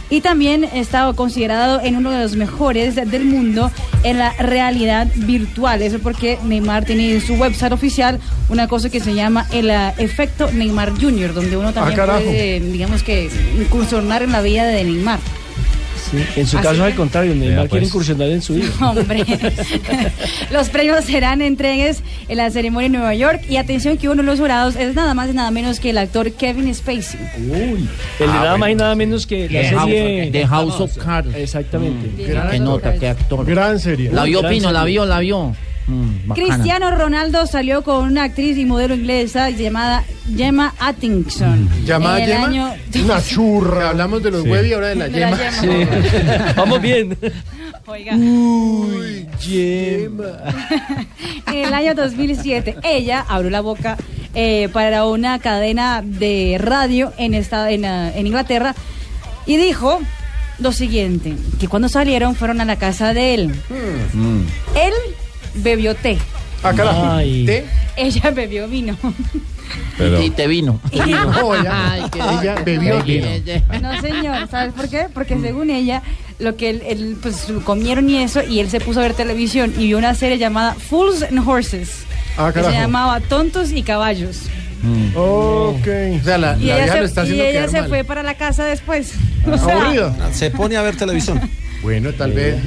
[0.09, 3.71] y también está considerado en uno de los mejores del mundo
[4.03, 5.81] en la realidad virtual.
[5.81, 9.93] Eso porque Neymar tiene en su website oficial una cosa que se llama el ah,
[9.97, 12.23] efecto Neymar Jr., donde uno también carajo.
[12.23, 13.29] puede, digamos que,
[13.59, 15.19] incursionar en la vida de Neymar.
[16.11, 17.69] Sí, En su Así caso, que- al contrario, Neymar pues.
[17.71, 18.67] quiere incursionar en su vida.
[18.81, 19.23] Hombre,
[20.51, 24.27] los premios serán entregues en la ceremonia en Nueva York y atención que uno de
[24.27, 27.19] los jurados es nada más y nada menos que el actor Kevin Spacey.
[27.49, 27.89] Uy,
[28.19, 30.97] el de nada más y nada menos que la The serie House- The House of
[30.97, 31.35] Cards.
[31.35, 32.23] Exactamente.
[32.51, 33.45] Qué nota, qué actor.
[33.45, 34.11] Gran serie.
[34.11, 34.93] La vio Pino, la serie.
[34.93, 35.55] vio, la vio.
[35.87, 36.31] Mm.
[36.33, 40.03] Cristiano Ronaldo salió con una actriz y modelo inglesa llamada
[40.35, 41.69] Gemma Atkinson.
[41.85, 42.47] ¿Llamada En el Gemma?
[42.47, 42.73] año-
[43.05, 43.89] Una churra.
[43.91, 44.49] Hablamos de los Sí.
[44.49, 45.61] Webby, ahora de la De la yema.
[45.61, 46.53] yema.
[46.57, 47.17] Vamos bien.
[47.87, 48.15] Oiga.
[48.17, 50.25] Uy, Gemma.
[51.47, 53.95] en el año 2007, ella abrió la boca
[54.35, 58.75] eh, para una cadena de radio en, esta, en, ah, en Inglaterra
[59.45, 60.01] y dijo
[60.59, 63.55] lo siguiente, que cuando salieron fueron a la casa de él.
[64.75, 64.93] Él
[65.57, 66.17] bebió té,
[66.63, 67.07] Ah, carajo.
[67.11, 67.45] Ay.
[67.45, 67.65] ¿Té?
[67.97, 68.97] ella bebió vino.
[70.23, 70.79] Y te vino.
[70.93, 73.27] No, ella, Ay, qué- ella bebió vino.
[73.81, 75.07] No, señor, ¿sabes por qué?
[75.13, 76.01] Porque según ella,
[76.39, 79.73] lo que él, él, pues comieron y eso, y él se puso a ver televisión
[79.77, 82.03] y vio una serie llamada Fools and Horses.
[82.37, 84.41] Ah, que se llamaba Tontos y Caballos.
[85.15, 85.87] Ok.
[86.21, 87.89] O sea, la, Y la ella, vieja se, lo está y haciendo ella se mal.
[87.89, 89.13] fue para la casa después.
[89.51, 90.15] O sea, Aburrida.
[90.33, 91.41] Se pone a ver televisión.
[91.87, 92.57] Bueno, tal vez.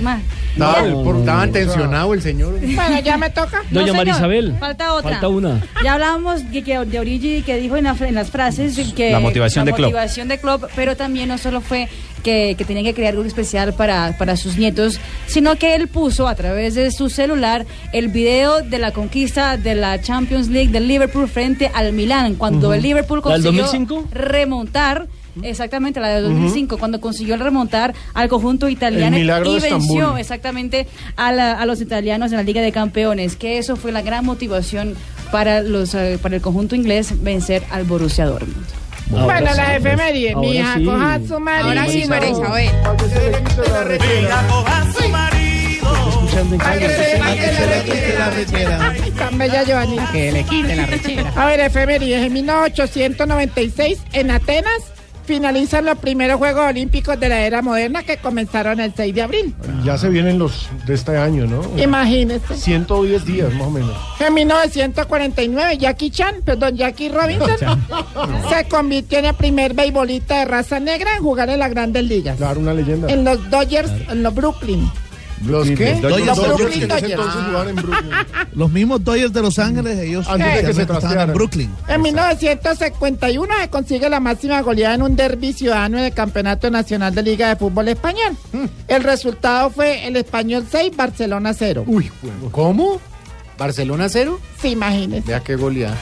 [0.53, 2.59] Estaba, Ya- por- estaba tensionado el señor.
[2.61, 3.59] Bueno, ya me toca.
[3.71, 4.57] No, Doña señor, Marisabel.
[4.59, 5.11] Falta otra.
[5.13, 5.63] Falta una.
[5.85, 9.21] Ya hablábamos que, que de Origi que dijo en, la- en las frases que La
[9.21, 9.91] motivación la de Klopp.
[9.93, 11.89] motivación de Klopp, pero también no solo fue
[12.25, 16.27] que, que tenía que crear algo especial para, para sus nietos, sino que él puso
[16.29, 20.89] a través de su celular el video de la conquista de la Champions League del
[20.89, 24.09] Liverpool frente al Milán, cuando el Liverpool ¿La del consiguió 2005?
[24.13, 25.07] remontar.
[25.43, 31.53] Exactamente, la de 2005, cuando consiguió remontar al conjunto italiano y venció exactamente a, la-
[31.53, 34.95] a los italianos en la Liga de Campeones, que eso fue la gran motivación
[35.33, 38.67] para los eh, para el conjunto inglés vencer al Borussia Dortmund.
[39.11, 40.37] Bueno, las efemérides.
[40.37, 40.85] Mi Ahora hija, sí.
[40.85, 41.69] coja su marido.
[41.69, 42.71] Ahora sí, María Isabel.
[49.19, 49.97] Tan bella Giovanni.
[50.13, 51.33] Que le quite la rechera.
[51.37, 52.27] A ver, efemérides.
[52.27, 54.93] En 1896, en Atenas,
[55.31, 59.55] finalizan los primeros Juegos Olímpicos de la era moderna que comenzaron el 6 de abril.
[59.85, 61.63] Ya se vienen los de este año, ¿no?
[61.81, 62.57] Imagínese.
[62.57, 63.97] 110 días, más o menos.
[64.19, 67.57] En 1949, Jackie Chan, perdón, Jackie Robinson,
[68.51, 72.37] se convirtió en el primer beisbolista de raza negra en jugar en las grandes ligas.
[72.37, 73.09] Claro, una leyenda.
[73.09, 74.91] En los Dodgers, en los Brooklyn.
[75.47, 75.95] ¿Los qué?
[75.95, 77.21] Dodgers Brooklyn Dodgers.
[77.69, 77.77] en.
[78.53, 81.71] Los mismos Dodgers de Los Ángeles, ellos Antes de que se en Brooklyn.
[81.89, 87.15] En 1951 se consigue la máxima goleada en un derby ciudadano en el Campeonato Nacional
[87.15, 88.37] de Liga de Fútbol Español.
[88.89, 91.85] El resultado fue el Español 6, Barcelona 0.
[91.87, 92.11] Uy.
[92.51, 93.01] ¿cómo?
[93.61, 94.41] ¿Barcelona cero?
[94.61, 95.27] Sí, imagínese.
[95.27, 95.99] Vea qué goleada.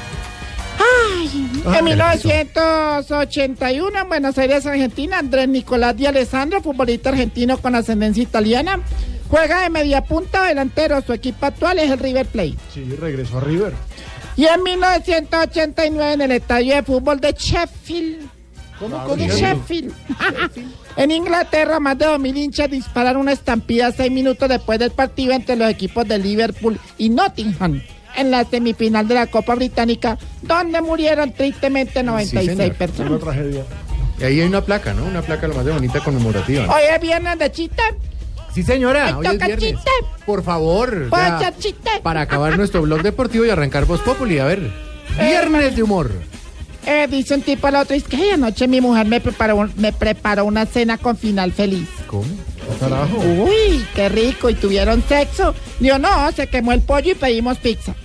[1.77, 8.81] En 1981, en Buenos Aires, Argentina, Andrés Nicolás Di Alessandro, futbolista argentino con ascendencia italiana,
[9.29, 11.01] juega de media punta o delantero.
[11.03, 12.57] Su equipo actual es el River Plate.
[12.73, 13.73] Sí, regresó a River.
[14.37, 18.29] Y en 1989, en el estadio de fútbol de Sheffield.
[18.79, 19.93] ¿Cómo, De Sheffield.
[20.97, 25.57] en Inglaterra, más de 2.000 hinchas dispararon una estampida seis minutos después del partido entre
[25.57, 27.83] los equipos de Liverpool y Nottingham.
[28.17, 32.77] En la semifinal de la Copa Británica, donde murieron tristemente 96 señor.
[32.77, 33.11] personas.
[33.11, 33.65] Una tragedia.
[34.21, 35.05] Y ahí hay una placa, ¿no?
[35.05, 36.65] Una placa lo más de bonita conmemorativa.
[36.67, 37.83] Hoy es viernes de chiste.
[38.59, 39.71] Sí, señora, hoy es toca viernes.
[39.75, 39.91] chiste.
[40.27, 41.53] Por favor, ¿Puedo ya,
[42.03, 44.41] para acabar nuestro blog deportivo y arrancar Voz Populi.
[44.41, 44.69] A ver,
[45.17, 46.11] viernes de humor.
[46.85, 49.73] Eh, dice un tipo al otro, es que "Ay, anoche mi mujer me preparó, un-
[49.77, 51.87] me preparó una cena con final feliz.
[52.09, 52.25] ¿Cómo?
[52.81, 53.17] Carajo.
[53.19, 55.55] Uy, qué rico, ¿y tuvieron sexo?
[55.79, 57.95] Digo, no, se quemó el pollo y pedimos pizza.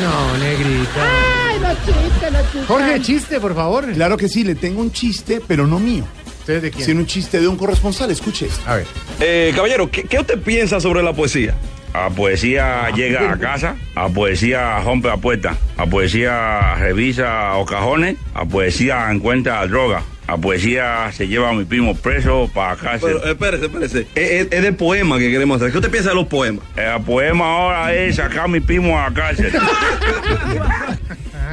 [0.00, 1.04] No, negrita.
[1.48, 2.66] Ay, los chistes, los chistes.
[2.66, 3.92] Jorge, chiste, por favor.
[3.92, 6.04] Claro que sí, le tengo un chiste, pero no mío.
[6.42, 6.84] ¿Ustedes de quién?
[6.84, 8.68] Sino un chiste de un corresponsal, escuche esto.
[8.68, 8.86] A ver.
[9.20, 11.54] Eh, caballero, ¿qué, qué usted piensa sobre la poesía?
[11.92, 18.16] A poesía llega a casa, a poesía rompe la puerta, a poesía revisa los cajones,
[18.34, 23.16] a poesía encuentra droga, La poesía se lleva a mi primo preso para cárcel.
[23.20, 24.00] Pero, espérese, espérese.
[24.14, 25.72] Es, es, es de poema que queremos hacer.
[25.72, 26.64] ¿Qué usted piensa de los poemas?
[26.76, 29.52] El poema ahora es sacar a mi primo a la cárcel.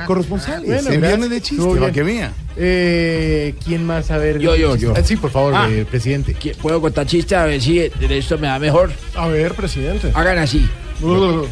[0.07, 2.31] Corresponsales, Bueno, en viernes de chiste, que vea.
[2.57, 4.09] Eh, ¿Quién más?
[4.11, 4.39] A ver.
[4.39, 4.93] Yo, yo, yo.
[4.95, 5.67] Ah, Sí, por favor, Ah.
[5.69, 6.33] eh, presidente.
[6.33, 8.91] ¿Qué- ¿Puedo contar chistes a ver si de esto me da mejor?
[9.15, 10.11] A ver, presidente.
[10.13, 10.67] Hagan así.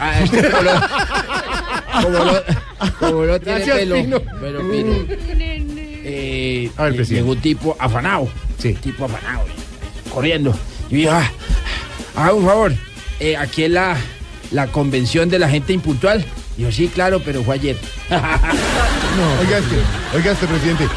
[0.00, 0.72] Ah, este como lo,
[2.02, 2.42] como lo,
[2.98, 3.94] como lo tiene Gracias, pelo.
[3.94, 4.20] Pino.
[4.40, 4.92] Pero Pino.
[6.76, 7.14] A ver, presidente.
[7.22, 8.28] llegó un tipo afanado.
[8.58, 8.74] Sí.
[8.74, 9.44] Tipo afanado.
[10.12, 10.54] corriendo.
[10.90, 11.30] Y dije, ah,
[12.16, 12.72] haga un favor.
[13.20, 13.96] eh, aquí es la,
[14.50, 16.24] la convención de la gente impuntual.
[16.56, 17.76] Dijo, sí, claro, pero fue ayer.
[19.18, 19.76] No, oiga este,
[20.16, 20.84] oiga este presidente.
[20.84, 20.88] Eh,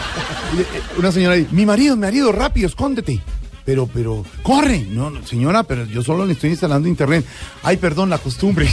[0.97, 3.19] Una señora ahí, mi marido, mi marido, rápido, escóndete.
[3.65, 4.85] Pero, pero, corre.
[4.89, 7.25] No, no, señora, pero yo solo le estoy instalando internet.
[7.63, 8.67] Ay, perdón, la costumbre.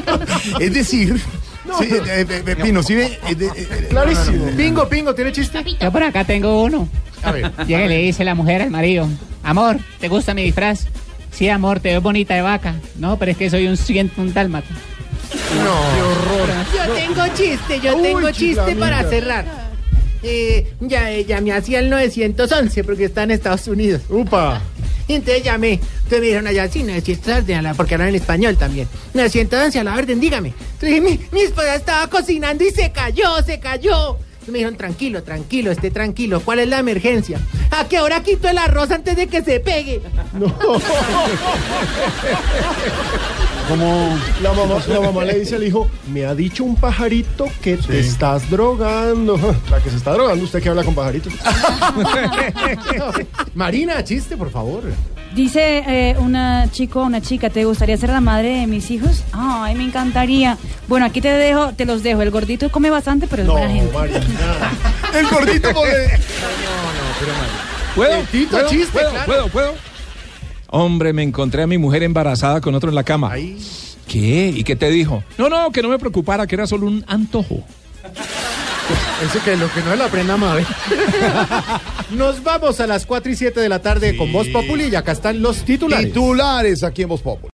[0.60, 1.20] es decir,
[1.80, 3.18] sí, eh, eh, eh, Pino, ¿sí ve?
[3.28, 4.46] Eh, de- eh, eh, Clarísimo.
[4.56, 5.62] Pingo, pingo, ¿tiene chiste?
[5.80, 6.88] Yo por acá tengo uno.
[7.22, 7.50] A ver.
[7.66, 9.08] Llega y le dice la mujer al marido,
[9.42, 10.86] amor, ¿te gusta mi disfraz?
[11.30, 12.74] Sí, amor, te ves bonita de vaca.
[12.98, 14.68] No, pero es que soy un ciento un dálmata.
[16.86, 19.44] Yo tengo chiste, yo Uy, tengo chiste para cerrar.
[20.22, 24.02] Eh, ya, eh, llamé hacia el 911 porque está en Estados Unidos.
[24.08, 24.60] Upa.
[25.08, 25.72] Y entonces llamé.
[25.74, 28.88] Entonces me dijeron allá, sí, 911, a la- porque hablan en español también.
[29.14, 30.52] 911, a la orden, dígame.
[30.80, 31.02] Entonces
[31.32, 34.18] mi esposa estaba cocinando y se cayó, se cayó.
[34.46, 36.40] Me dijeron, tranquilo, tranquilo, esté tranquilo.
[36.40, 37.38] ¿Cuál es la emergencia?
[37.70, 40.02] ¿A qué hora quito el arroz antes de que se pegue?
[43.68, 47.76] Como la mamá, la mamá le dice al hijo, me ha dicho un pajarito que
[47.76, 49.36] te estás drogando.
[49.70, 51.32] La que se está drogando, usted que habla con pajaritos.
[53.54, 54.82] Marina, chiste, por favor.
[55.34, 59.24] Dice eh, una chico, una chica, ¿te gustaría ser la madre de mis hijos?
[59.32, 60.58] Ay, me encantaría.
[60.88, 62.20] Bueno, aquí te dejo, te los dejo.
[62.20, 63.96] El gordito come bastante, pero es buena gente.
[65.18, 66.18] El gordito puede.
[67.94, 68.12] ¿Puedo?
[68.14, 68.68] Eh, Tito, ¿Puedo?
[68.68, 69.10] chiste, ¿Puedo?
[69.10, 69.26] claro.
[69.26, 69.48] ¿Puedo?
[69.48, 69.74] ¿Puedo?
[70.68, 73.32] Hombre, me encontré a mi mujer embarazada con otro en la cama.
[74.08, 74.52] ¿Qué?
[74.54, 75.22] ¿Y qué te dijo?
[75.38, 77.62] No, no, que no me preocupara, que era solo un antojo.
[79.22, 80.64] Eso que lo que no es la prenda Mave.
[82.10, 85.12] Nos vamos a las 4 y 7 de la tarde con Voz Populi y acá
[85.12, 86.06] están los titulares.
[86.08, 87.50] Titulares aquí en Voz Populi.